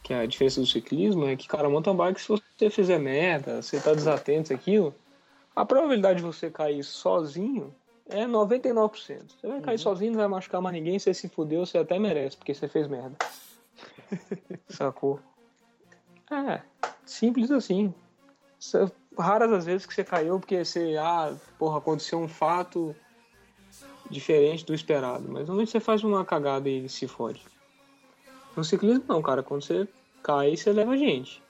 [0.06, 3.64] que é a diferença do ciclismo é que, cara, mountain bike, se você fizer meta,
[3.64, 4.94] você tá desatento aquilo,
[5.56, 7.74] a probabilidade de você cair sozinho
[8.08, 8.92] é 99%.
[9.42, 12.38] Você vai cair sozinho, não vai machucar mais ninguém, você se fudeu, você até merece,
[12.38, 13.18] porque você fez merda.
[14.70, 15.20] Sacou?
[16.30, 16.62] É,
[17.04, 17.92] simples assim.
[19.18, 22.96] Raras as vezes que você caiu porque você, ah, porra, aconteceu um fato
[24.08, 25.24] diferente do esperado.
[25.28, 27.55] Mas normalmente você faz uma cagada e se fode.
[28.56, 29.44] No ciclismo não, cara.
[29.44, 29.88] Quando você
[30.24, 31.44] cai, você leva gente.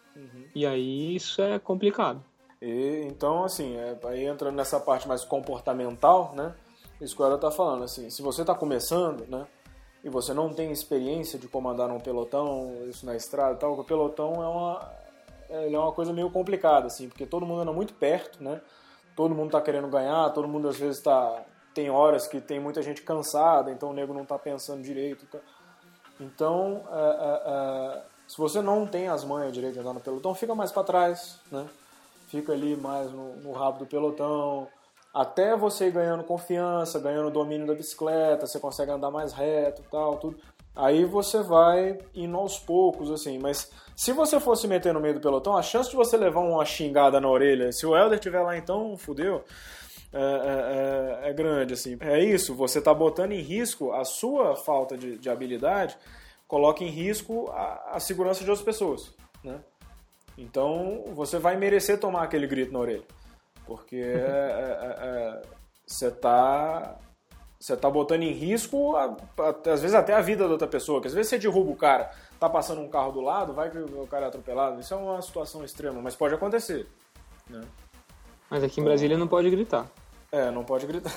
[0.55, 2.23] E aí isso é complicado.
[2.61, 6.55] E, então, assim, é, aí entrando nessa parte mais comportamental, né?
[7.01, 9.45] Isso que o Ela tá falando, assim, se você tá começando, né?
[10.01, 13.83] E você não tem experiência de comandar um pelotão, isso na estrada e tal, o
[13.83, 14.91] pelotão é uma,
[15.49, 18.61] é, ele é uma coisa meio complicada, assim, porque todo mundo anda muito perto, né?
[19.15, 21.43] Todo mundo tá querendo ganhar, todo mundo às vezes tá...
[21.73, 25.25] Tem horas que tem muita gente cansada, então o nego não tá pensando direito.
[25.25, 25.39] tá?
[26.19, 30.33] Então, é, é, é, se você não tem as manhas direito de andar no pelotão,
[30.33, 31.65] fica mais para trás, né?
[32.27, 34.67] Fica ali mais no, no rabo do pelotão.
[35.13, 40.37] Até você ganhando confiança, ganhando domínio da bicicleta, você consegue andar mais reto tal, tudo.
[40.75, 43.37] Aí você vai indo aos poucos, assim.
[43.37, 46.41] Mas se você for se meter no meio do pelotão, a chance de você levar
[46.41, 49.43] uma xingada na orelha, se o Helder estiver lá então, fudeu,
[50.13, 51.97] é, é- é- é grande, assim.
[52.01, 55.97] É isso, você tá botando em risco a sua falta de, de habilidade,
[56.47, 59.59] coloca em risco a, a segurança de outras pessoas, né?
[60.37, 63.03] Então você vai merecer tomar aquele grito na orelha.
[63.65, 65.41] Porque é- é- é- é-
[65.85, 66.97] você tá.
[67.59, 71.01] Você tá botando em risco, a- a- às vezes até a vida da outra pessoa.
[71.01, 73.77] Que às vezes você derruba o cara, tá passando um carro do lado, vai que
[73.77, 74.79] o cara é atropelado.
[74.79, 76.85] Isso é uma situação extrema, mas pode acontecer.
[77.49, 77.61] Né?
[78.49, 79.87] Mas aqui em Brasília não pode gritar.
[80.31, 81.13] É, não pode gritar.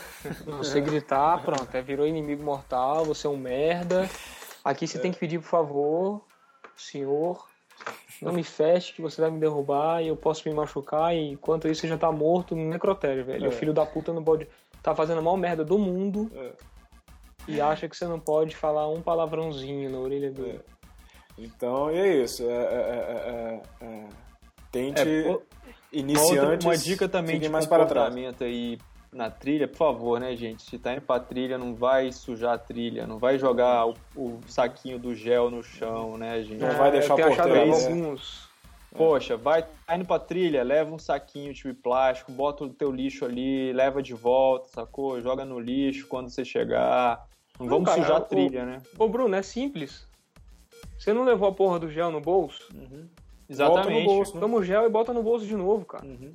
[0.46, 4.08] Não, você gritar, pronto, é, virou inimigo mortal, você é um merda.
[4.64, 6.24] Aqui você tem que pedir, por favor,
[6.76, 7.46] senhor,
[8.20, 11.68] não me feche que você vai me derrubar e eu posso me machucar e enquanto
[11.68, 13.46] isso você já tá morto no necrotério, velho.
[13.46, 13.48] É.
[13.48, 14.46] O filho da puta não pode...
[14.82, 16.52] Tá fazendo a maior merda do mundo É.
[17.48, 20.60] e acha que você não pode falar um palavrãozinho na orelha dele.
[21.36, 22.44] Então, e é isso.
[22.44, 24.08] É, é- é- é- é-
[24.70, 25.38] Tente É,
[25.90, 26.38] pô, Uma, iniciantes.
[26.42, 28.08] outra- uma dica também de mais para trás.
[28.08, 28.78] comportamento aí
[29.12, 30.62] na trilha, por favor, né, gente?
[30.62, 34.40] Se tá indo pra trilha, não vai sujar a trilha, não vai jogar o, o
[34.46, 36.60] saquinho do gel no chão, né, gente?
[36.60, 37.72] Não vai deixar aí, né?
[37.72, 38.48] alguns...
[38.96, 43.24] Poxa, vai tá indo pra trilha, leva um saquinho de plástico, bota o teu lixo
[43.24, 45.20] ali, leva de volta, sacou?
[45.20, 47.26] Joga no lixo quando você chegar.
[47.60, 48.82] Não, Não, vamos cara, sujar a o- trilha, né?
[48.98, 50.06] Ô Bruno, é simples.
[50.98, 52.66] Você não levou a porra do gel no bolso?
[53.48, 54.40] Volta no bolso, né?
[54.40, 56.04] Toma o gel e bota no bolso de novo, cara.
[56.04, 56.32] Uhum.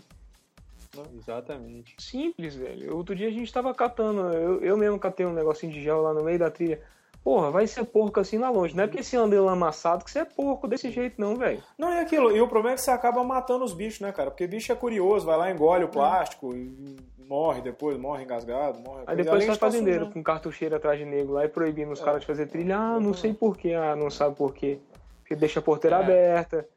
[1.18, 1.96] Exatamente.
[2.00, 2.96] Simples, velho.
[2.96, 6.14] Outro dia a gente tava catando, eu, eu mesmo catei um negocinho de gel lá
[6.14, 6.80] no meio da trilha.
[7.24, 8.76] Porra, vai ser porco assim lá longe.
[8.76, 11.64] Não é porque você anda lamaçado que você é porco desse jeito, não, velho.
[11.78, 12.36] Não, é aquilo.
[12.36, 14.30] E o problema é que você acaba matando os bichos, né, cara?
[14.30, 19.04] Porque bicho é curioso, vai lá, engole o plástico e morre depois, morre engasgado, morre.
[19.08, 22.20] Aí depois faz de fazendeiro com cartucheira atrás de negro lá e proibindo os caras
[22.22, 22.78] de fazer trilha.
[22.78, 23.74] Ah, não sei porquê.
[23.74, 24.80] Ah, não sabe porquê.
[25.22, 26.00] Porque deixa a porteira É.
[26.04, 26.68] aberta.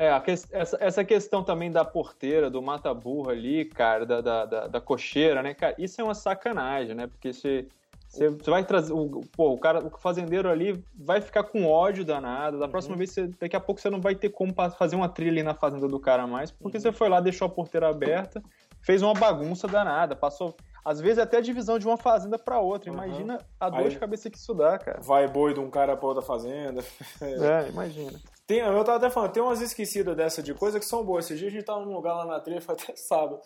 [0.00, 4.66] É, que- essa, essa questão também da porteira, do mata-burro ali, cara, da, da, da,
[4.66, 5.74] da cocheira, né, cara?
[5.76, 7.06] Isso é uma sacanagem, né?
[7.06, 7.68] Porque você,
[8.08, 8.94] você, vai trazer.
[8.94, 12.58] O, pô, o cara, o fazendeiro ali vai ficar com ódio danado.
[12.58, 15.32] Da próxima vez, você, daqui a pouco você não vai ter como fazer uma trilha
[15.32, 18.42] ali na fazenda do cara mais, porque você foi lá, deixou a porteira aberta,
[18.80, 20.56] fez uma bagunça danada, passou.
[20.84, 22.90] Às vezes até a divisão de uma fazenda pra outra.
[22.90, 25.00] Imagina a dor Aí- de cabeça que isso dá, cara.
[25.00, 26.82] Vai boi de um cara pra outra fazenda.
[27.20, 28.18] É, imagina.
[28.46, 31.26] Tem, eu tava até falando, tem umas esquecidas dessa de coisa que são boas.
[31.26, 33.40] Esse dia a gente tava num lugar lá na trilha, foi até sábado.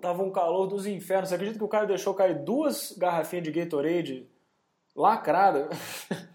[0.00, 1.28] Tava um calor dos infernos.
[1.28, 4.28] Você acredita que o cara deixou cair duas garrafinhas de Gatorade
[4.96, 5.68] lacrada?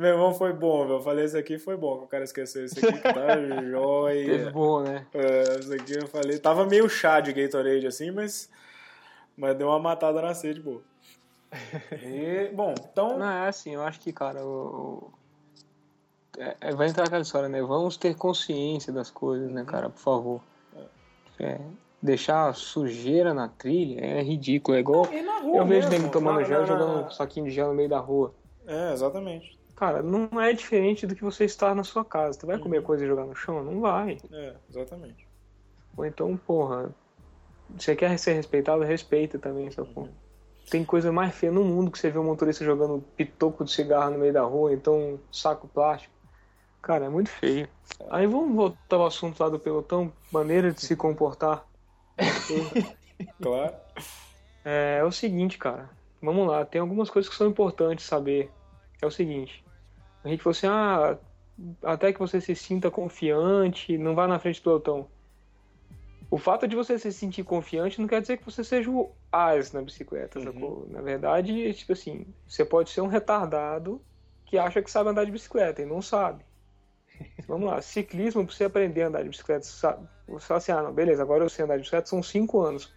[0.00, 0.96] Meu irmão foi bom, meu.
[0.96, 2.64] Eu falei, isso aqui foi bom que o cara esqueceu.
[2.64, 4.50] Isso aqui tá Teve jóia.
[4.50, 5.06] bom, né?
[5.12, 6.38] É, isso aqui eu falei.
[6.38, 8.48] Tava meio chá de Gatorade assim, mas.
[9.36, 10.80] Mas deu uma matada na sede, boa.
[12.02, 13.18] E, bom, então.
[13.18, 15.10] Não, é assim, eu acho que, cara, o...
[16.38, 17.60] é- é- vai entrar aquela história, né?
[17.60, 19.90] Vamos ter consciência das coisas, né, cara?
[19.90, 20.40] Por favor.
[21.38, 21.58] É,
[22.00, 24.76] deixar sujeira na trilha é ridículo.
[24.78, 25.04] É igual.
[25.12, 27.98] Eu vejo mesmo, nego tomando gel na- jogando um saquinho de gel no meio da
[27.98, 28.32] rua.
[28.66, 29.59] É, exatamente.
[29.80, 32.38] Cara, não é diferente do que você estar na sua casa.
[32.38, 32.62] Tu vai Uhum.
[32.64, 33.64] comer coisa e jogar no chão?
[33.64, 34.18] Não vai.
[34.30, 35.26] É, exatamente.
[35.96, 36.94] Ou então, porra,
[37.70, 40.10] você quer ser respeitado, respeita também essa porra.
[40.68, 44.10] Tem coisa mais feia no mundo que você vê um motorista jogando pitoco de cigarro
[44.10, 46.12] no meio da rua, então um saco plástico.
[46.82, 47.66] Cara, é muito feio.
[48.10, 51.64] Aí vamos voltar ao assunto lá do pelotão, maneira de se comportar.
[53.40, 53.74] Claro.
[54.62, 55.88] É, é o seguinte, cara.
[56.20, 58.50] Vamos lá, tem algumas coisas que são importantes saber.
[59.00, 59.64] É o seguinte.
[60.22, 61.18] A gente falou assim, ah,
[61.82, 65.08] até que você se sinta confiante, não vá na frente do pelotão.
[66.30, 69.72] O fato de você se sentir confiante não quer dizer que você seja o as
[69.72, 70.44] na bicicleta, Uhum.
[70.44, 70.86] sacou?
[70.88, 74.00] Na verdade, tipo assim, você pode ser um retardado
[74.46, 76.44] que acha que sabe andar de bicicleta e não sabe.
[77.48, 80.72] Vamos lá, ciclismo, pra você aprender a andar de bicicleta, você sabe, você fala assim,
[80.72, 82.92] ah, não, beleza, agora eu sei andar de bicicleta, são cinco anos.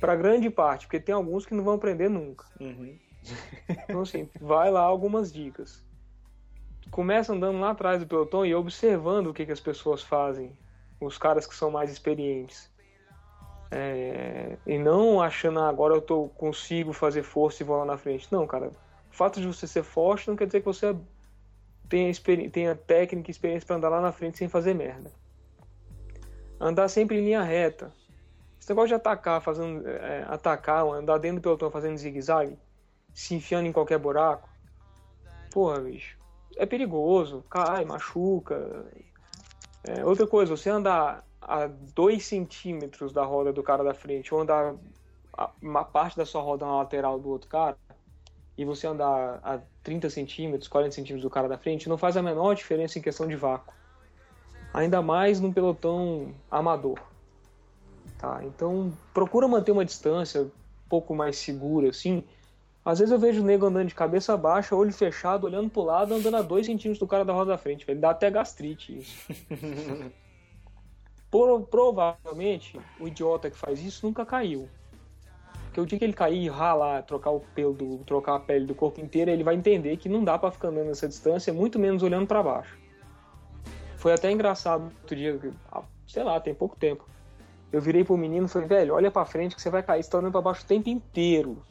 [0.00, 2.44] Pra grande parte, porque tem alguns que não vão aprender nunca.
[2.60, 2.96] Uhum.
[3.84, 5.82] Então, assim, vai lá algumas dicas.
[6.90, 10.56] Começa andando lá atrás do pelotão e observando o que, que as pessoas fazem,
[11.00, 12.70] os caras que são mais experientes.
[13.70, 17.98] É, e não achando, ah, agora eu tô, consigo fazer força e vou lá na
[17.98, 18.26] frente.
[18.32, 18.68] Não, cara.
[19.10, 20.96] O fato de você ser forte não quer dizer que você
[21.88, 22.12] tenha,
[22.50, 25.10] tenha técnica e experiência para andar lá na frente sem fazer merda.
[26.60, 27.92] Andar sempre em linha reta.
[28.60, 32.58] Esse negócio de atacar, fazendo, é, atacar, andar dentro do pelotão fazendo zigue-zague,
[33.14, 34.48] se enfiando em qualquer buraco.
[35.50, 36.18] Porra, bicho.
[36.56, 38.86] É perigoso, cai, machuca.
[39.84, 44.40] É, outra coisa, você andar a 2 centímetros da roda do cara da frente, ou
[44.40, 44.74] andar
[45.62, 47.76] uma parte da sua roda na lateral do outro cara,
[48.56, 52.22] e você andar a 30 centímetros, 40 centímetros do cara da frente, não faz a
[52.22, 53.72] menor diferença em questão de vácuo.
[54.74, 56.98] Ainda mais num pelotão amador.
[58.18, 58.40] Tá?
[58.42, 60.50] Então, procura manter uma distância um
[60.88, 62.24] pouco mais segura, assim.
[62.88, 66.14] Às vezes eu vejo o nego andando de cabeça baixa, olho fechado, olhando pro lado,
[66.14, 67.84] andando a 2 centímetros do cara da roda da frente.
[67.84, 68.00] velho.
[68.00, 69.28] Dá até gastrite isso.
[71.30, 74.70] Pro- provavelmente, o idiota que faz isso nunca caiu.
[75.64, 78.64] Porque o dia que ele cair e ralar, trocar o pelo, do, trocar a pele
[78.64, 81.78] do corpo inteiro, ele vai entender que não dá pra ficar andando nessa distância, muito
[81.78, 82.78] menos olhando pra baixo.
[83.98, 85.38] Foi até engraçado outro dia,
[85.70, 87.06] ah, sei lá, tem pouco tempo.
[87.70, 90.08] Eu virei pro menino e falei, velho, olha pra frente que você vai cair, você
[90.08, 91.62] tá olhando pra baixo o tempo inteiro.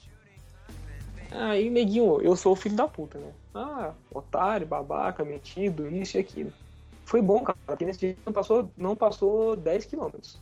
[1.32, 3.32] Aí, neguinho, eu sou o filho da puta, né?
[3.53, 6.53] Ah, otário, babaca, metido, isso e aquilo.
[7.05, 10.39] Foi bom, cara, porque nesse dia não passou, não passou 10 quilômetros.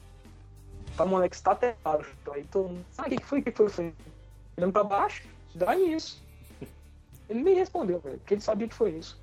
[0.95, 2.05] Tá, moleque, está aterrado.
[2.31, 3.69] Aí todo mundo, ah, o que foi, o que foi?
[3.69, 3.93] Falei,
[4.57, 6.23] olhando pra baixo, dá nisso.
[7.29, 9.19] Ele nem respondeu, velho, porque ele sabia que foi isso.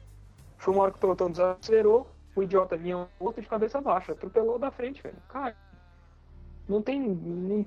[0.58, 4.58] Foi uma hora que o pelotão desacelerou, o idiota vinha outro de cabeça baixa, atropelou
[4.58, 5.16] da frente, velho.
[5.28, 5.56] Cara,
[6.68, 7.00] não tem.
[7.00, 7.66] Não,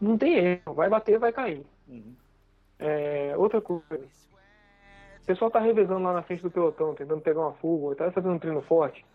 [0.00, 0.74] não tem erro.
[0.74, 1.64] Vai bater, vai cair.
[1.88, 2.14] Uhum.
[2.84, 3.84] É, outra coisa.
[5.22, 8.34] O pessoal tá revezando lá na frente do pelotão, tentando pegar uma fuga, tá fazendo
[8.34, 9.06] um treino forte.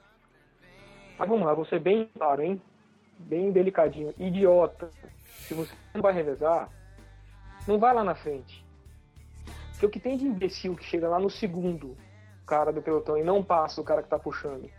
[1.19, 2.61] Mas vamos lá, vou ser bem claro, hein?
[3.19, 4.13] Bem delicadinho.
[4.17, 4.89] Idiota.
[5.25, 6.69] Se você não vai revezar,
[7.67, 8.65] não vai lá na frente.
[9.71, 11.97] Porque o que tem de imbecil que chega lá no segundo
[12.45, 14.69] cara do pelotão e não passa o cara que tá puxando.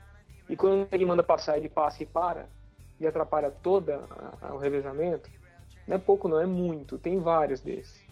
[0.49, 2.49] E quando ele manda passar, ele passa e para,
[2.99, 3.53] e atrapalha
[4.41, 5.29] a- o revezamento,
[5.87, 6.99] não é pouco não, é muito.
[6.99, 8.08] Tem vários desses.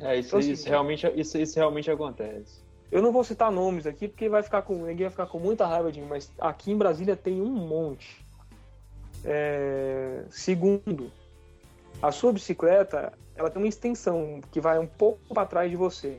[0.00, 2.62] É, isso, Então, assim, isso, realmente, isso, isso realmente acontece.
[2.90, 5.66] Eu não vou citar nomes aqui porque vai ficar com ninguém vai ficar com muita
[5.66, 8.24] raiva de mim, mas aqui em Brasília tem um monte.
[9.24, 11.10] É, Segundo,
[12.00, 16.18] a sua bicicleta ela tem uma extensão que vai um pouco para trás de você.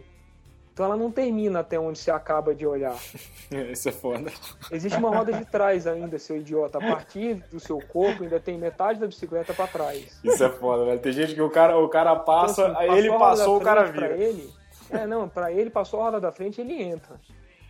[0.76, 2.98] Então ela não termina até onde você acaba de olhar.
[3.72, 4.30] Isso é foda.
[4.70, 6.80] Existe uma roda de trás ainda, seu idiota.
[6.80, 10.20] A partir do seu corpo ainda tem metade da bicicleta para trás.
[10.22, 11.00] Isso é foda, velho.
[11.00, 13.84] Tem gente que o cara, o cara passa, Então, assim, aí ele passou, o cara
[13.84, 14.22] frente pra vira.
[14.22, 14.54] Ele,
[14.90, 17.22] é, não, pra ele passou a roda da frente, ele entra.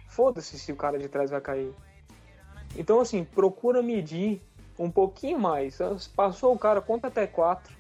[0.10, 1.72] Foda-se se o cara de trás vai cair.
[2.76, 4.42] Então, assim, procura medir
[4.80, 5.78] um pouquinho mais.
[6.16, 7.72] Passou o cara, conta até quatro.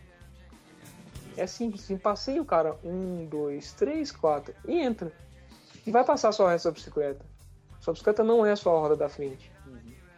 [1.38, 5.12] É simples, assim, passei o cara, um, dois, três, quatro, e entra.
[5.86, 7.26] E vai passar só da bicicleta.
[7.80, 9.52] Sua bicicleta não é só a roda da frente.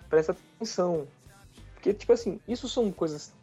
[0.10, 1.08] Presta atenção.
[1.74, 3.34] Porque, tipo assim, isso são coisas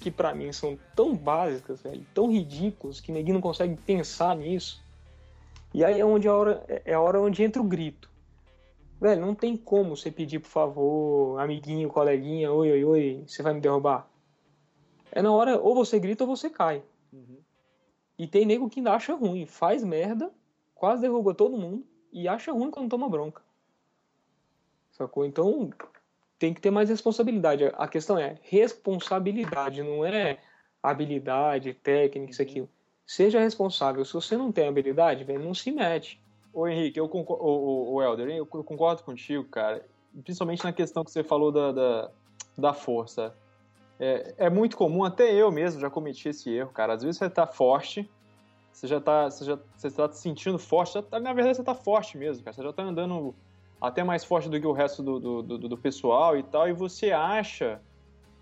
[0.00, 4.82] que pra mim são tão básicas, velho, tão ridículas, que ninguém não consegue pensar nisso.
[5.72, 8.10] E aí é onde a hora é a hora onde entra o grito.
[9.00, 13.54] Velho, não tem como você pedir por favor, amiguinho, coleguinha, oi, oi, oi, você vai
[13.54, 14.08] me derrubar.
[15.10, 16.82] É na hora, ou você grita ou você cai.
[18.18, 20.32] E tem nego que ainda acha ruim, faz merda,
[20.74, 23.42] quase derruba todo mundo e acha ruim quando toma bronca.
[24.92, 25.24] Sacou?
[25.24, 25.70] Então
[26.38, 27.64] tem que ter mais responsabilidade.
[27.74, 30.38] A questão é responsabilidade, não é
[30.82, 32.68] habilidade, técnica, isso aquilo.
[33.06, 34.04] Seja responsável.
[34.04, 36.20] Se você não tem habilidade, velho, não se mete.
[36.52, 39.86] Ô Henrique, eu concordo, o, Helder, eu concordo contigo, cara.
[40.22, 42.10] Principalmente na questão que você falou da, da,
[42.58, 43.34] da força.
[44.02, 46.94] É, é muito comum, até eu mesmo já cometi esse erro, cara.
[46.94, 48.10] Às vezes você tá forte,
[48.72, 51.72] você já tá, você já, você tá se sentindo forte, tá- na verdade você tá
[51.72, 52.52] forte mesmo, cara.
[52.52, 53.32] Você já tá andando
[53.80, 56.72] até mais forte do que o resto do, do, do, do pessoal e tal, e
[56.72, 57.80] você acha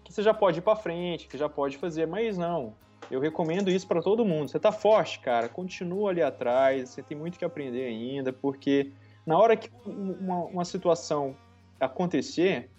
[0.03, 2.75] que você já pode ir pra frente, que já pode fazer, mas não.
[3.11, 4.49] Eu recomendo isso pra todo mundo.
[4.49, 8.95] Você tá forte, cara, continua ali atrás, você tem muito que aprender ainda, porque
[9.27, 11.35] na hora que uma, uma situação
[11.79, 12.71] acontecer,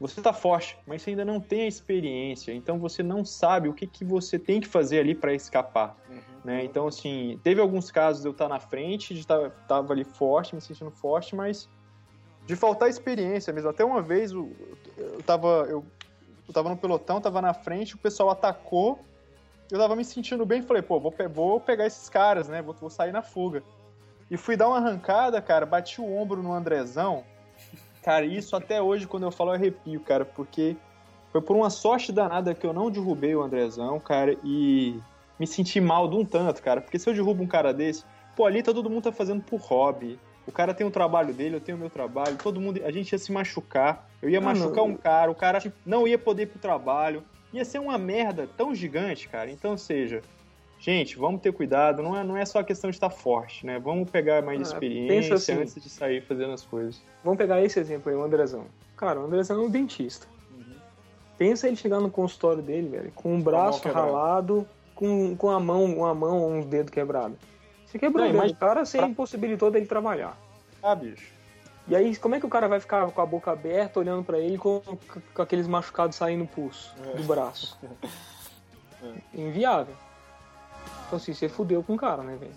[0.00, 3.74] você tá forte, mas você ainda não tem a experiência, então você não sabe o
[3.74, 6.20] que, que você tem que fazer ali para escapar, Uhum.
[6.44, 6.64] né?
[6.64, 10.54] Então, assim, teve alguns casos de eu estar na frente, de estar tava ali forte,
[10.54, 11.68] me sentindo forte, mas
[12.46, 13.70] de faltar experiência mesmo.
[13.70, 14.56] Até uma vez eu,
[14.96, 15.84] eu tava eu,
[16.46, 19.04] eu tava no pelotão, tava na frente, o pessoal atacou,
[19.70, 22.62] eu tava me sentindo bem, falei, pô, vou, vou pegar esses caras, né?
[22.62, 23.62] Vou, vou sair na fuga.
[24.30, 27.24] E fui dar uma arrancada, cara, bati o ombro no Andrezão.
[28.08, 30.78] Cara, isso até hoje, quando eu falo, eu arrepio, cara, porque
[31.30, 34.98] foi por uma sorte danada que eu não derrubei o Andrezão, cara, e
[35.38, 38.46] me senti mal de um tanto, cara, porque se eu derrubo um cara desse, pô,
[38.46, 40.18] ali tá todo mundo tá fazendo por hobby.
[40.46, 43.12] O cara tem o trabalho dele, eu tenho o meu trabalho, todo mundo, a gente
[43.12, 44.08] ia se machucar.
[44.22, 44.86] Eu ia Ah, machucar não.
[44.86, 47.22] um cara, o cara não ia poder ir pro trabalho.
[47.52, 49.50] Ia ser uma merda tão gigante, cara.
[49.50, 50.22] Então, seja,
[50.78, 53.78] gente, vamos ter cuidado, não é, não é só a questão de estar forte, né?
[53.78, 55.52] Vamos pegar mais Ah, experiência assim.
[55.52, 57.02] antes de sair fazendo as coisas.
[57.24, 58.66] Vamos pegar esse exemplo aí, o Andrezão.
[58.96, 60.26] Cara, o Andrezão é um dentista.
[61.36, 65.84] Pensa ele chegar no consultório dele, velho, com um braço ralado, com, com a mão,
[65.84, 67.38] uma mão ou uns dedos quebrados.
[67.86, 70.36] Você quebrou Não, o dedo cara, você impossibilitou dele trabalhar.
[70.82, 71.32] Ah, bicho.
[71.86, 74.38] E aí, como é que o cara vai ficar com a boca aberta, olhando pra
[74.38, 74.82] ele com,
[75.32, 77.78] com aqueles machucados saindo no pulso do braço?
[79.32, 79.94] Inviável.
[81.06, 82.52] Então assim, você fudeu com o cara, né, velho?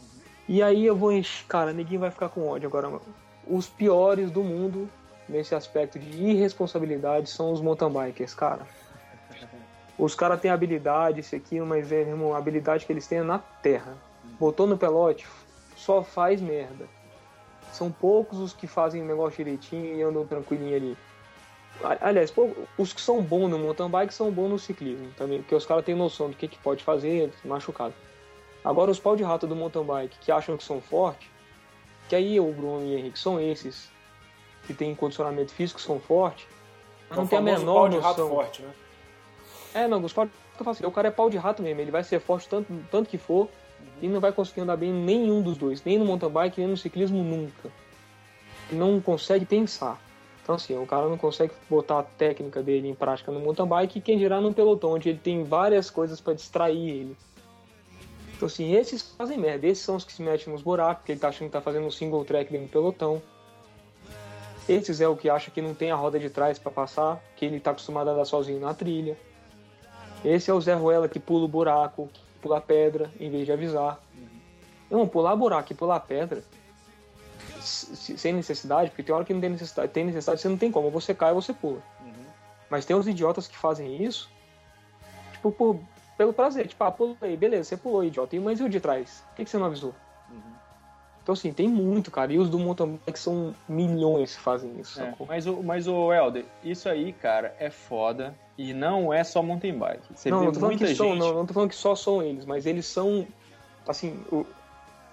[0.47, 1.45] E aí eu vou encher.
[1.47, 2.99] Cara, ninguém vai ficar com ódio agora.
[3.47, 4.89] Os piores do mundo
[5.27, 8.67] nesse aspecto de irresponsabilidade são os mountain bikers, cara.
[9.97, 13.23] Os caras têm habilidade, isso aqui, mas é, irmão, a habilidade que eles têm é
[13.23, 13.95] na terra.
[14.39, 15.27] Botou no pelote,
[15.75, 16.85] só faz merda.
[17.71, 20.97] São poucos os que fazem o negócio direitinho e andam tranquilinho ali.
[22.01, 22.33] Aliás,
[22.77, 25.85] os que são bons no mountain bike são bons no ciclismo também, porque os caras
[25.85, 27.93] têm noção do que, que pode fazer machucado.
[28.63, 31.27] Agora, os pau de rato do mountain bike que acham que são fortes,
[32.07, 33.89] que aí o Bruno e o Henrique são esses
[34.65, 36.45] que têm condicionamento físico, são fortes,
[37.09, 38.09] não o tem a menor pau de noção.
[38.09, 38.73] rato forte, né?
[39.73, 41.61] É, não, os pau de rato eu falo assim, o cara é pau de rato
[41.63, 43.49] mesmo, ele vai ser forte tanto, tanto que for
[44.01, 46.69] e não vai conseguir andar bem em nenhum dos dois, nem no mountain bike, nem
[46.69, 47.71] no ciclismo nunca.
[48.71, 49.99] Não consegue pensar.
[50.43, 53.99] Então assim, o cara não consegue botar a técnica dele em prática no mountain bike
[53.99, 57.17] e quem dirá no pelotão, onde ele tem várias coisas para distrair ele.
[58.41, 61.19] Então assim, esses fazem merda, esses são os que se metem nos buracos, porque ele
[61.19, 63.21] tá achando que tá fazendo um single track dentro do pelotão.
[64.67, 67.45] Esses é o que acha que não tem a roda de trás para passar, que
[67.45, 69.15] ele tá acostumado a andar sozinho na trilha.
[70.25, 73.45] Esse é o Zé Ruela que pula o buraco, que pula a pedra, em vez
[73.45, 74.01] de avisar.
[74.89, 76.43] Não, pular buraco e pular pedra
[77.59, 79.91] sem necessidade, porque tem hora que não tem necessidade.
[79.91, 80.89] Tem necessidade, você não tem como.
[80.89, 81.83] Você cai ou você pula.
[82.71, 84.31] Mas tem os idiotas que fazem isso,
[85.31, 85.79] tipo, por,
[86.21, 86.67] pelo prazer.
[86.67, 88.35] Tipo, ah, pulei, beleza, você pulou, idiota.
[88.35, 89.23] E mas e o de trás?
[89.29, 89.93] Por que, que você não avisou?
[91.23, 92.31] Então, assim, tem muito, cara.
[92.31, 96.13] E os do mountain bike são milhões que fazem isso, É, mas, o, mas o
[96.13, 100.03] Helder, isso aí, cara, é foda e não é só mountain bike.
[100.13, 101.19] Você não, não tô falando que são, gente...
[101.19, 103.27] não, não tô falando que só são eles, mas eles são,
[103.87, 104.45] assim, o,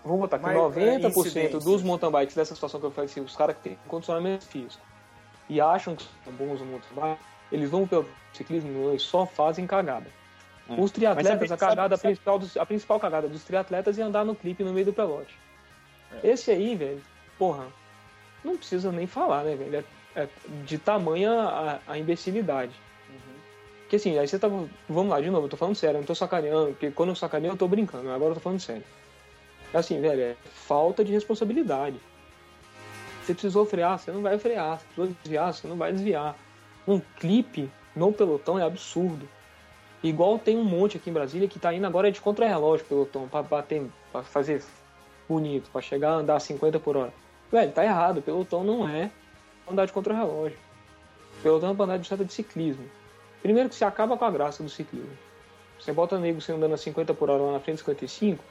[0.02, 1.64] vamos botar aqui, Mas, é, 90% incidências.
[1.64, 4.82] dos mountain bikes dessa situação que eu falei, assim, os caras que têm condicionamento físico
[5.48, 7.20] e acham que são bons no mountain bike,
[7.52, 10.17] eles vão pelo ciclismo e só fazem cagada.
[10.68, 10.80] É.
[10.80, 14.34] Os triatletas, a cagada sabe- principal, dos, a principal cagada dos triatletas é andar no
[14.34, 15.34] clipe no meio do pelote.
[16.22, 17.02] Esse aí, velho,
[17.38, 17.66] porra,
[18.44, 19.84] não precisa nem falar, né, velho?
[20.14, 20.28] É, é
[20.64, 22.72] de tamanha a, a imbecilidade.
[23.82, 24.48] Porque assim, aí você tá.
[24.86, 27.16] Vamos lá, de novo, eu tô falando sério, eu não tô sacaneando, porque quando eu
[27.16, 28.84] sacaneio eu tô brincando, agora eu tô falando sério.
[29.72, 31.98] É assim, velho, é falta de responsabilidade.
[33.22, 34.78] Você precisou frear, você não vai frear.
[34.78, 36.36] Você precisou desviar, você não vai desviar.
[36.86, 39.26] Um clipe no pelotão é absurdo.
[40.02, 43.42] Igual tem um monte aqui em Brasília que tá indo agora de contra-relógio pelotão, pra
[43.42, 44.62] bater, pra fazer
[45.28, 47.12] bonito, pra chegar a andar 50 por hora.
[47.50, 49.10] Velho, tá errado, pelotão não é
[49.70, 50.58] andar de contra-relógio.
[51.42, 52.84] Pelotão é pra andar de bicicleta de ciclismo.
[53.42, 55.16] Primeiro que você acaba com a graça do ciclismo.
[55.80, 58.42] Você bota nego você andando a 50 por hora lá na frente de 55,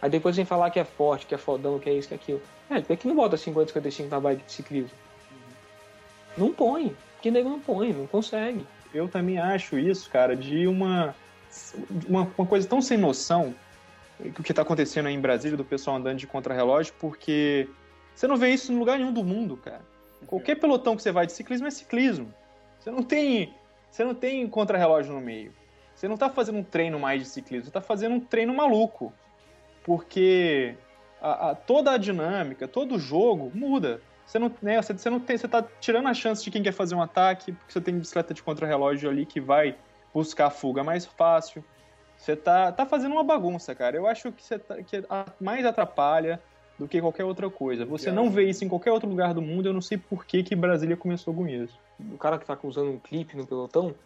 [0.00, 2.16] aí depois vem falar que é forte, que é fodão, que é isso, que é
[2.16, 2.42] aquilo.
[2.68, 4.96] É, por que não bota 50, 55 na bike de ciclismo?
[6.36, 6.96] Não põe.
[7.20, 8.64] Que nego não põe, não consegue.
[8.92, 11.14] Eu também acho isso, cara, de uma,
[12.08, 13.54] uma, uma coisa tão sem noção
[14.38, 17.68] o que tá acontecendo aí em Brasília do pessoal andando de contrarrelógio, porque
[18.14, 19.80] você não vê isso em lugar nenhum do mundo, cara.
[20.26, 22.32] Qualquer pelotão que você vai de ciclismo é ciclismo.
[22.78, 23.54] Você não tem,
[23.90, 25.52] você não tem contrarrelógio no meio.
[25.94, 29.12] Você não tá fazendo um treino mais de ciclismo, você tá fazendo um treino maluco.
[29.84, 30.74] Porque
[31.20, 34.00] a, a- toda a dinâmica, todo o jogo muda.
[34.30, 36.70] Você não, né, você, você não tem, você tá tirando a chance de quem quer
[36.70, 39.74] fazer um ataque, porque você tem bicicleta de contrarrelógio ali que vai
[40.14, 41.64] buscar a fuga mais fácil.
[42.16, 43.96] Você tá, tá fazendo uma bagunça, cara.
[43.96, 45.02] Eu acho que, você tá, que
[45.40, 46.40] mais atrapalha
[46.78, 47.84] do que qualquer outra coisa.
[47.84, 50.44] Você não vê isso em qualquer outro lugar do mundo, eu não sei por que,
[50.44, 51.76] que Brasília começou com isso.
[51.98, 53.96] o cara que tá usando um clipe no pelotão,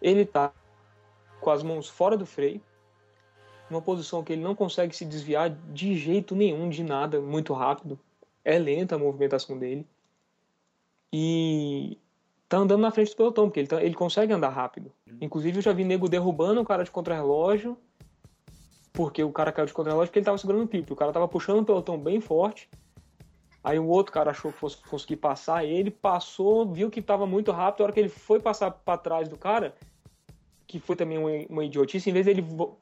[0.00, 0.52] ele tá
[1.40, 2.60] com as mãos fora do freio,
[3.68, 7.98] uma posição que ele não consegue se desviar de jeito nenhum, de nada, muito rápido.
[8.44, 9.86] É lenta a movimentação dele.
[11.12, 11.98] E
[12.48, 14.92] tá andando na frente do pelotão, porque ele, tá, ele consegue andar rápido.
[15.20, 17.76] Inclusive eu já vi nego derrubando o cara de contrarrelógio,
[18.92, 20.92] porque o cara caiu de contrarrelógio porque ele tava segurando o clipe.
[20.92, 22.68] O cara tava puxando o pelotão bem forte.
[23.64, 27.52] Aí o outro cara achou que fosse conseguir passar ele, passou, viu que tava muito
[27.52, 27.82] rápido.
[27.82, 29.74] A hora que ele foi passar para trás do cara,
[30.66, 32.76] que foi também uma, uma idiotice, em vez dele vo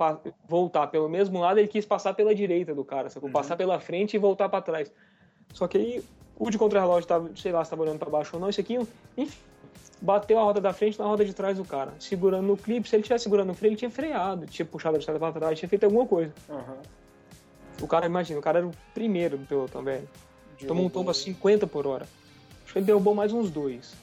[0.48, 3.28] voltar pelo mesmo lado, ele quis passar pela direita do cara, sacou?
[3.28, 3.32] Uhum.
[3.32, 4.92] Passar pela frente e voltar para trás.
[5.52, 6.04] Só que aí
[6.38, 8.78] o de contrarrelógio tava, sei lá, se tava olhando para baixo ou não, isso aqui,
[9.16, 9.38] enfim,
[10.00, 12.88] bateu a roda da frente na roda de trás do cara, segurando no clipe.
[12.88, 15.58] Se ele tivesse segurando no freio, ele tinha freado, tinha puxado a estrada para trás,
[15.58, 16.32] tinha feito alguma coisa.
[16.48, 16.76] Uhum.
[17.82, 20.08] O cara, imagina, o cara era o primeiro do pelotão, velho.
[20.66, 22.06] Tomou um tombo a 50 por hora.
[22.64, 23.94] Acho que ele derrubou mais uns dois.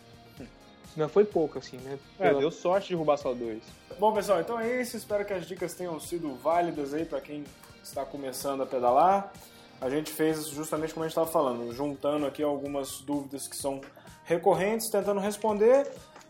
[0.96, 2.00] Não foi pouco, assim, né?
[2.20, 3.62] É, deu sorte de derrubar só dois.
[4.00, 4.98] Bom, pessoal, então é isso.
[4.98, 7.44] Espero que as dicas tenham sido válidas aí para quem
[7.84, 9.32] está começando a pedalar.
[9.80, 13.82] A gente fez justamente como a gente estava falando, juntando aqui algumas dúvidas que são
[14.24, 15.88] recorrentes, tentando responder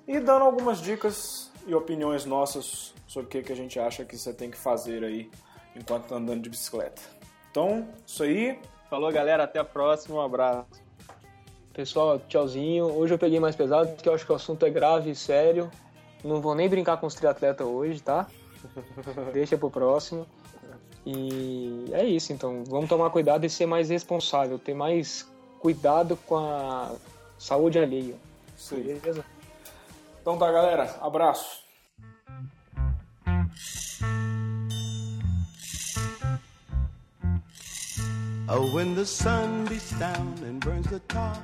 [0.07, 4.18] e dando algumas dicas e opiniões nossas sobre o que, que a gente acha que
[4.18, 5.30] você tem que fazer aí
[5.76, 7.02] enquanto está andando de bicicleta.
[7.49, 8.60] Então, isso aí.
[8.90, 9.44] Falou, galera.
[9.44, 10.15] Até a próxima.
[10.18, 10.68] Um abraço.
[11.74, 12.86] Pessoal, tchauzinho.
[12.86, 15.69] Hoje eu peguei mais pesado porque eu acho que o assunto é grave e sério.
[16.24, 18.28] Não vou nem brincar com os triatletas hoje, tá?
[19.34, 20.26] Deixa pro próximo.
[21.10, 22.66] E é isso, então.
[22.68, 25.26] Vamos tomar cuidado e ser mais responsável, ter mais
[25.58, 26.92] cuidado com a
[27.40, 28.16] saúde alheia.
[28.58, 28.84] Sim.
[28.84, 29.24] Beleza?
[30.22, 30.98] Então tá, galera.
[31.00, 31.66] Abraço.
[38.50, 41.38] Oh, when the sun beats down and burns the top